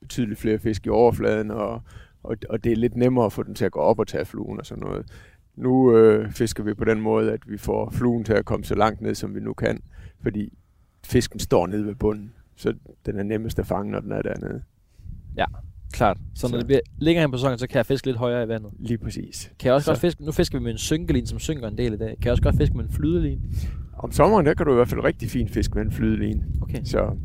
[0.00, 1.82] betydeligt flere fisk i overfladen, og,
[2.22, 4.24] og, og det er lidt nemmere at få dem til at gå op og tage
[4.24, 5.06] fluen og sådan noget.
[5.56, 8.74] Nu øh, fisker vi på den måde, at vi får fluen til at komme så
[8.74, 9.80] langt ned, som vi nu kan,
[10.22, 10.52] fordi
[11.04, 12.74] fisken står nede ved bunden, så
[13.06, 14.62] den er nemmest at fange, når den er dernede.
[15.92, 16.18] Klart.
[16.34, 18.44] Så når Så- det bliver længere hen på sæsonen, så kan jeg fiske lidt højere
[18.44, 18.72] i vandet.
[18.78, 19.52] Lige præcis.
[19.58, 21.78] Kan jeg også Så- godt fiske, nu fisker vi med en synkelin, som synker en
[21.78, 22.08] del i dag.
[22.08, 23.40] Kan jeg også godt fiske med en flydelin?
[23.98, 26.44] Om sommeren, der kan du i hvert fald rigtig fint fiske med en flydeline.
[26.62, 26.80] Okay.
[26.84, 27.16] Så,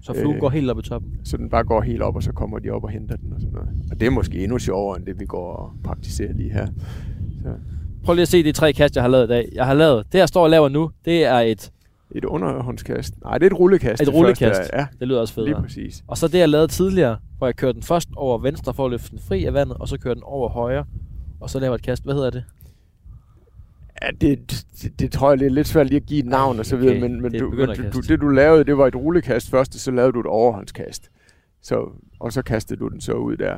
[0.00, 0.40] Så fluen Øh.
[0.40, 1.20] går helt op i toppen.
[1.24, 3.40] så den bare går helt op, og så kommer de op og henter den og
[3.40, 3.68] sådan noget.
[3.92, 6.66] Og det er måske endnu sjovere, end det vi går og praktiserer lige her.
[7.42, 7.54] Så
[8.04, 9.48] Prøv lige at se de tre kast, jeg har lavet i dag.
[9.52, 11.72] Jeg har lavet, det jeg står og laver nu, det er et,
[12.14, 13.14] et underhåndskast.
[13.24, 14.02] Nej, det er et rullekast.
[14.02, 14.58] Et rullekast.
[14.58, 15.62] Første, ja, det lyder også lige federe.
[15.62, 16.04] præcis.
[16.06, 18.90] Og så det, jeg lavede tidligere, hvor jeg kørte den først over venstre for at
[18.90, 20.84] løfte den fri af vandet, og så kørte den over højre,
[21.40, 22.04] og så laver et kast.
[22.04, 22.44] Hvad hedder det?
[24.02, 26.58] Ja, det, det, det tror jeg, det er lidt svært lige at give et navn
[26.58, 28.78] og så videre, Okay, men, men, det et du, men du, det du lavede, det
[28.78, 31.10] var et rullekast først, og så lavede du et overhåndskast.
[31.62, 31.88] Så,
[32.20, 33.54] og så kastede du den så ud der.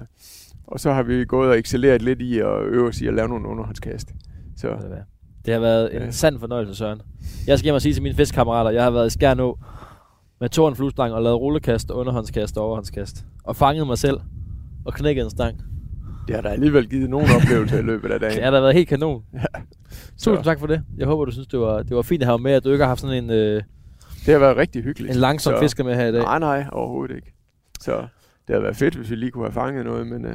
[0.67, 3.29] Og så har vi gået og excelleret lidt i at øve os i at lave
[3.29, 4.09] nogle underhåndskast.
[4.57, 4.69] Så?
[5.47, 6.11] Det har været en Ja.
[6.11, 7.01] sand fornøjelse, Søren.
[7.47, 9.59] Jeg skal hjem og sige til mine fiskekammerater, jeg har været i Skærnå
[10.41, 13.25] med tårn fluestang og lavet rullekast, underhåndskast og overhåndskast.
[13.45, 14.21] Og fanget mig selv
[14.85, 15.61] og knækket en stang.
[16.29, 18.35] det har da alligevel givet nogle oplevelser i løbet af dagen.
[18.37, 19.23] Det har da været helt kanon.
[19.35, 19.39] Ja.
[20.19, 20.83] Tusind tak for det.
[20.99, 22.83] Jeg håber, du synes, det var, det var fint at have med, at du ikke
[22.85, 23.63] har haft sådan en, øh,
[24.27, 25.15] det har været rigtig hyggeligt.
[25.15, 26.23] en langsom Så- fisker med her i dag.
[26.23, 27.34] Nej, nej, overhovedet ikke.
[27.85, 27.97] Så
[28.47, 30.31] det havde været fedt, hvis vi lige kunne have fanget noget, men uh,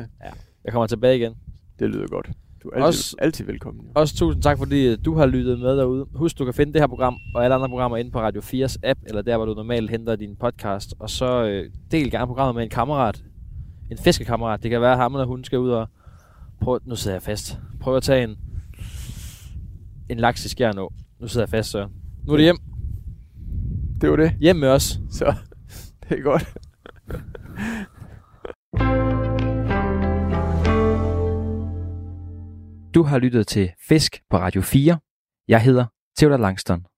[0.66, 1.34] Jeg kommer tilbage igen.
[1.80, 2.30] det lyder godt.
[2.64, 3.86] Du er altid, Også- altid velkommen.
[3.86, 3.92] Jo.
[3.96, 6.06] Også tusind tak, fordi øh, du har lyttet med derude.
[6.16, 8.76] Husk, du kan finde det her program og alle andre programmer inde på Radio 4's
[8.84, 10.94] app, eller der, hvor du normalt henter din podcast.
[11.00, 13.24] Og så øh, del gerne programmet med en kammerat.
[13.92, 14.64] En fiskekammerat.
[14.64, 15.88] Det kan være, at ham eller hun skal ud og
[16.62, 16.80] prøve...
[16.86, 17.60] Nu sidder jeg fast.
[17.80, 18.38] Prøv at tage en,
[20.10, 20.94] en laks i skærnå.
[21.20, 21.88] Nu sidder jeg fast, så.
[22.28, 22.58] Nu er det hjem.
[24.02, 24.32] Det var det.
[24.40, 25.00] Hjem med os.
[25.12, 25.34] Så
[26.10, 26.54] det er godt.
[32.94, 35.00] Du har lyttet til Fisk på Radio 4.
[35.48, 35.86] Jeg hedder
[36.18, 36.89] Theodor Langston.